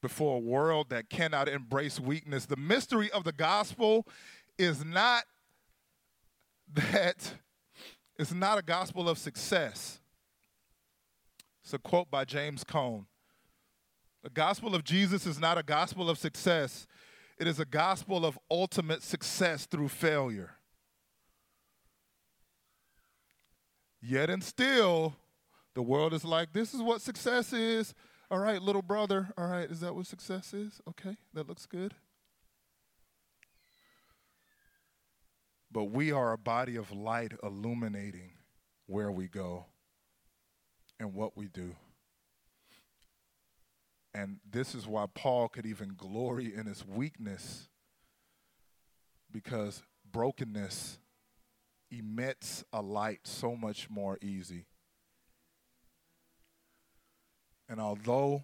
before 0.00 0.36
a 0.38 0.40
world 0.40 0.88
that 0.88 1.10
cannot 1.10 1.50
embrace 1.50 2.00
weakness. 2.00 2.46
The 2.46 2.56
mystery 2.56 3.10
of 3.10 3.24
the 3.24 3.32
gospel 3.32 4.06
is 4.58 4.82
not 4.82 5.24
that 6.72 7.34
it's 8.20 8.34
not 8.34 8.58
a 8.58 8.62
gospel 8.62 9.08
of 9.08 9.16
success. 9.16 9.98
It's 11.64 11.72
a 11.72 11.78
quote 11.78 12.10
by 12.10 12.26
James 12.26 12.64
Cone. 12.64 13.06
The 14.22 14.28
gospel 14.28 14.74
of 14.74 14.84
Jesus 14.84 15.26
is 15.26 15.40
not 15.40 15.56
a 15.56 15.62
gospel 15.62 16.10
of 16.10 16.18
success, 16.18 16.86
it 17.38 17.46
is 17.46 17.58
a 17.58 17.64
gospel 17.64 18.26
of 18.26 18.38
ultimate 18.50 19.02
success 19.02 19.64
through 19.64 19.88
failure. 19.88 20.56
Yet 24.02 24.28
and 24.28 24.44
still, 24.44 25.16
the 25.74 25.82
world 25.82 26.12
is 26.12 26.24
like, 26.24 26.52
this 26.52 26.74
is 26.74 26.82
what 26.82 27.00
success 27.00 27.54
is. 27.54 27.94
All 28.30 28.38
right, 28.38 28.60
little 28.60 28.82
brother. 28.82 29.30
All 29.38 29.46
right, 29.46 29.70
is 29.70 29.80
that 29.80 29.94
what 29.94 30.06
success 30.06 30.52
is? 30.52 30.82
Okay, 30.86 31.16
that 31.32 31.48
looks 31.48 31.64
good. 31.64 31.94
But 35.72 35.84
we 35.84 36.12
are 36.12 36.32
a 36.32 36.38
body 36.38 36.76
of 36.76 36.90
light 36.90 37.32
illuminating 37.42 38.32
where 38.86 39.10
we 39.10 39.28
go 39.28 39.66
and 40.98 41.14
what 41.14 41.36
we 41.36 41.46
do. 41.46 41.74
And 44.12 44.38
this 44.48 44.74
is 44.74 44.86
why 44.86 45.06
Paul 45.14 45.48
could 45.48 45.66
even 45.66 45.94
glory 45.96 46.52
in 46.54 46.66
his 46.66 46.84
weakness 46.84 47.68
because 49.30 49.82
brokenness 50.10 50.98
emits 51.90 52.64
a 52.72 52.82
light 52.82 53.20
so 53.24 53.54
much 53.54 53.88
more 53.88 54.18
easy. 54.20 54.66
And 57.68 57.80
although 57.80 58.42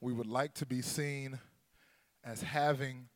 we 0.00 0.12
would 0.12 0.26
like 0.26 0.54
to 0.54 0.66
be 0.66 0.82
seen 0.82 1.38
as 2.24 2.42
having 2.42 3.09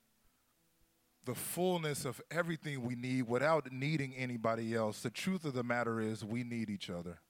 the 1.25 1.35
fullness 1.35 2.05
of 2.05 2.21
everything 2.31 2.83
we 2.83 2.95
need 2.95 3.29
without 3.29 3.73
needing 3.73 4.15
anybody 4.15 4.75
else. 4.75 5.01
The 5.01 5.11
truth 5.11 5.45
of 5.45 5.55
the 5.55 5.63
matter 5.63 6.01
is, 6.01 6.25
we 6.25 6.45
need 6.45 6.71
each 6.71 6.91
other. 6.91 7.21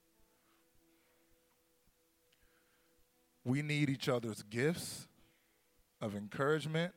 We 3.44 3.62
need 3.62 3.90
each 3.90 4.08
other's 4.08 4.42
gifts 4.42 5.06
of 6.00 6.14
encouragement. 6.14 6.92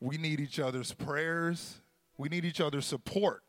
We 0.00 0.16
need 0.16 0.40
each 0.40 0.58
other's 0.58 0.92
prayers. 0.92 1.80
We 2.16 2.28
need 2.28 2.44
each 2.44 2.60
other's 2.60 2.86
support 2.86 3.42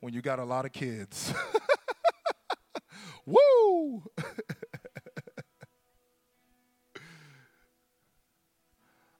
when 0.00 0.14
you 0.14 0.22
got 0.22 0.38
a 0.38 0.44
lot 0.44 0.64
of 0.64 0.72
kids. 0.72 1.32
Woo! 3.26 4.04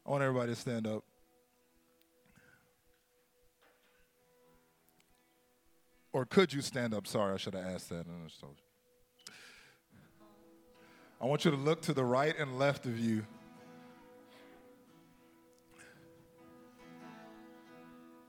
I 0.09 0.11
want 0.11 0.23
everybody 0.23 0.53
to 0.55 0.59
stand 0.59 0.87
up. 0.87 1.05
Or 6.15 6.25
could 6.25 6.51
you 6.51 6.63
stand 6.63 6.95
up? 6.95 7.07
Sorry, 7.07 7.35
I 7.35 7.37
should 7.37 7.53
have 7.53 7.67
asked 7.67 7.91
that. 7.91 8.07
I 11.21 11.27
want 11.27 11.45
you 11.45 11.51
to 11.51 11.59
look 11.59 11.83
to 11.83 11.93
the 11.93 12.07
right 12.07 12.35
and 12.39 12.59
left 12.59 12.87
of 12.87 12.99
you. 12.99 13.23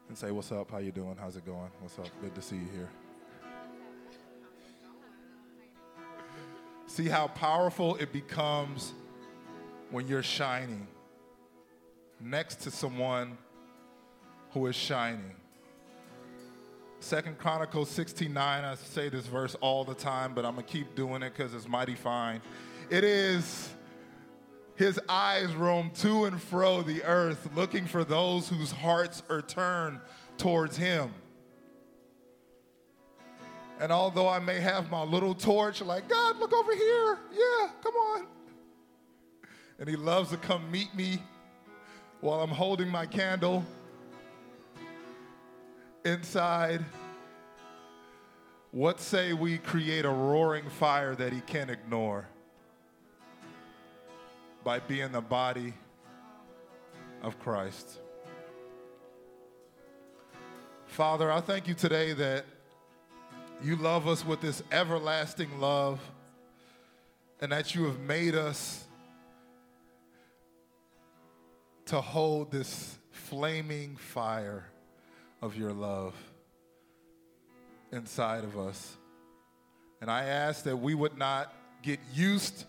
And 0.10 0.18
say, 0.18 0.32
what's 0.32 0.52
up? 0.52 0.70
How 0.72 0.80
you 0.80 0.92
doing? 0.92 1.16
How's 1.18 1.38
it 1.38 1.46
going? 1.46 1.70
What's 1.80 1.98
up? 1.98 2.10
Good 2.22 2.36
to 2.36 2.42
see 2.42 2.58
you 2.58 2.68
here. 2.74 2.90
See 6.88 7.08
how 7.08 7.28
powerful 7.28 7.96
it 7.96 8.12
becomes 8.12 8.92
when 9.92 10.10
you're 10.10 10.24
shining 10.24 10.86
next 12.20 12.62
to 12.62 12.72
someone 12.72 13.38
who 14.52 14.66
is 14.68 14.76
shining. 14.76 15.36
Second 17.00 17.38
Chronicles 17.38 17.90
16:9, 17.90 18.38
I 18.38 18.76
say 18.76 19.10
this 19.10 19.26
verse 19.26 19.56
all 19.62 19.86
the 19.86 19.94
time, 19.94 20.34
but 20.34 20.46
I'm 20.46 20.56
gonna 20.56 20.68
keep 20.68 20.96
doing 20.96 21.24
it 21.24 21.34
because 21.36 21.54
it's 21.54 21.68
mighty 21.68 21.96
fine. 21.96 22.42
It 22.90 23.04
is 23.04 23.74
his 24.76 25.00
eyes 25.08 25.54
roam 25.56 25.92
to 25.92 26.26
and 26.26 26.42
fro 26.42 26.82
the 26.82 27.04
earth, 27.04 27.50
looking 27.56 27.86
for 27.86 28.04
those 28.04 28.50
whose 28.50 28.72
hearts 28.72 29.24
are 29.30 29.42
turned 29.42 30.00
towards 30.38 30.78
him. 30.78 31.14
And 33.80 33.92
although 33.94 34.28
I 34.28 34.40
may 34.40 34.60
have 34.60 34.92
my 34.92 35.04
little 35.04 35.34
torch, 35.34 35.82
like, 35.82 36.10
God, 36.10 36.38
look 36.38 36.52
over 36.52 36.76
here. 36.76 37.18
Yeah, 37.32 37.70
come 37.82 37.94
on. 37.96 38.28
And 39.80 39.88
he 39.88 39.96
loves 39.96 40.32
to 40.32 40.38
come 40.38 40.70
meet 40.70 40.94
me 40.94 41.24
while 42.22 42.42
I'm 42.42 42.50
holding 42.50 42.90
my 42.90 43.06
candle 43.06 43.64
inside. 46.04 46.84
What 48.72 49.00
say 49.00 49.34
we 49.34 49.58
create 49.58 50.06
a 50.06 50.10
roaring 50.10 50.70
fire 50.70 51.16
that 51.16 51.34
he 51.34 51.42
can't 51.42 51.72
ignore 51.72 52.28
by 54.64 54.80
being 54.80 55.12
the 55.12 55.22
body 55.22 55.74
of 57.22 57.40
Christ? 57.40 58.00
Father, 60.86 61.32
I 61.32 61.40
thank 61.40 61.68
you 61.68 61.74
today 61.74 62.14
that 62.14 62.46
you 63.64 63.76
love 63.76 64.08
us 64.08 64.26
with 64.26 64.42
this 64.42 64.62
everlasting 64.72 65.60
love 65.60 66.00
and 67.42 67.52
that 67.52 67.74
you 67.74 67.86
have 67.86 68.00
made 68.00 68.36
us 68.36 68.86
to 71.90 72.00
hold 72.00 72.52
this 72.52 73.00
flaming 73.10 73.96
fire 73.96 74.64
of 75.42 75.58
your 75.58 75.74
love 75.74 76.14
inside 77.92 78.44
of 78.44 78.60
us. 78.60 78.96
And 80.00 80.12
I 80.12 80.26
ask 80.26 80.66
that 80.66 80.78
we 80.78 80.94
would 80.94 81.18
not 81.18 81.52
get 81.82 82.00
used 82.14 82.66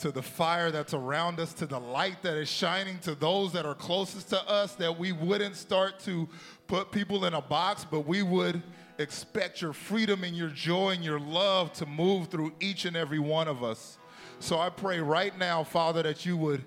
to 0.00 0.10
the 0.10 0.22
fire 0.22 0.70
that's 0.70 0.94
around 0.94 1.38
us, 1.38 1.52
to 1.52 1.66
the 1.66 1.78
light 1.78 2.22
that 2.22 2.34
is 2.38 2.48
shining 2.48 2.98
to 3.00 3.14
those 3.14 3.52
that 3.52 3.66
are 3.66 3.74
closest 3.74 4.30
to 4.30 4.48
us, 4.48 4.74
that 4.76 4.98
we 4.98 5.12
wouldn't 5.12 5.54
start 5.54 6.00
to 6.00 6.26
put 6.66 6.90
people 6.90 7.26
in 7.26 7.34
a 7.34 7.42
box, 7.42 7.84
but 7.84 8.06
we 8.06 8.22
would 8.22 8.62
expect 8.96 9.60
your 9.60 9.74
freedom 9.74 10.24
and 10.24 10.34
your 10.34 10.48
joy 10.48 10.92
and 10.92 11.04
your 11.04 11.20
love 11.20 11.74
to 11.74 11.84
move 11.84 12.28
through 12.28 12.54
each 12.58 12.86
and 12.86 12.96
every 12.96 13.18
one 13.18 13.48
of 13.48 13.62
us. 13.62 13.98
So 14.38 14.58
I 14.58 14.70
pray 14.70 14.98
right 14.98 15.36
now, 15.38 15.62
Father, 15.62 16.02
that 16.04 16.24
you 16.24 16.38
would 16.38 16.64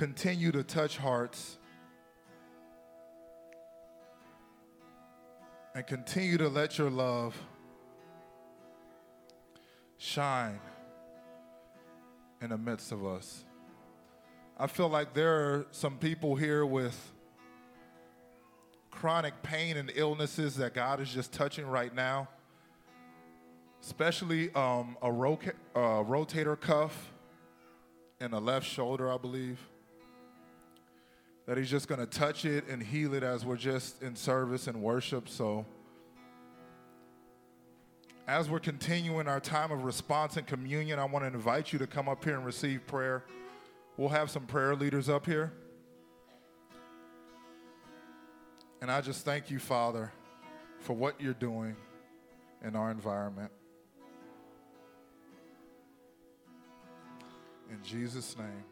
continue 0.00 0.50
to 0.50 0.62
touch 0.62 0.96
hearts 0.96 1.58
and 5.74 5.86
continue 5.86 6.38
to 6.38 6.48
let 6.48 6.78
your 6.78 6.88
love 6.88 7.36
shine 9.98 10.58
in 12.40 12.48
the 12.48 12.56
midst 12.56 12.92
of 12.92 13.04
us. 13.04 13.44
I 14.58 14.68
feel 14.68 14.88
like 14.88 15.12
there 15.12 15.34
are 15.34 15.66
some 15.70 15.98
people 15.98 16.34
here 16.34 16.64
with 16.64 17.12
chronic 18.90 19.42
pain 19.42 19.76
and 19.76 19.92
illnesses 19.94 20.56
that 20.56 20.72
God 20.72 21.02
is 21.02 21.12
just 21.12 21.30
touching 21.30 21.66
right 21.66 21.94
now, 21.94 22.26
especially 23.82 24.50
um, 24.54 24.96
a 25.02 25.10
rotator 25.10 26.58
cuff 26.58 27.12
in 28.18 28.30
the 28.30 28.40
left 28.40 28.66
shoulder, 28.66 29.12
I 29.12 29.18
believe. 29.18 29.58
That 31.50 31.58
He's 31.58 31.68
just 31.68 31.88
going 31.88 31.98
to 31.98 32.06
touch 32.06 32.44
it 32.44 32.68
and 32.68 32.80
heal 32.80 33.12
it 33.12 33.24
as 33.24 33.44
we're 33.44 33.56
just 33.56 34.04
in 34.04 34.14
service 34.14 34.68
and 34.68 34.80
worship. 34.80 35.28
So, 35.28 35.66
as 38.28 38.48
we're 38.48 38.60
continuing 38.60 39.26
our 39.26 39.40
time 39.40 39.72
of 39.72 39.82
response 39.82 40.36
and 40.36 40.46
communion, 40.46 41.00
I 41.00 41.06
want 41.06 41.24
to 41.24 41.26
invite 41.26 41.72
you 41.72 41.80
to 41.80 41.88
come 41.88 42.08
up 42.08 42.24
here 42.24 42.36
and 42.36 42.46
receive 42.46 42.86
prayer. 42.86 43.24
We'll 43.96 44.10
have 44.10 44.30
some 44.30 44.46
prayer 44.46 44.76
leaders 44.76 45.08
up 45.08 45.26
here. 45.26 45.52
And 48.80 48.88
I 48.88 49.00
just 49.00 49.24
thank 49.24 49.50
you, 49.50 49.58
Father, 49.58 50.12
for 50.78 50.92
what 50.92 51.20
you're 51.20 51.34
doing 51.34 51.74
in 52.64 52.76
our 52.76 52.92
environment. 52.92 53.50
In 57.68 57.82
Jesus' 57.82 58.38
name. 58.38 58.69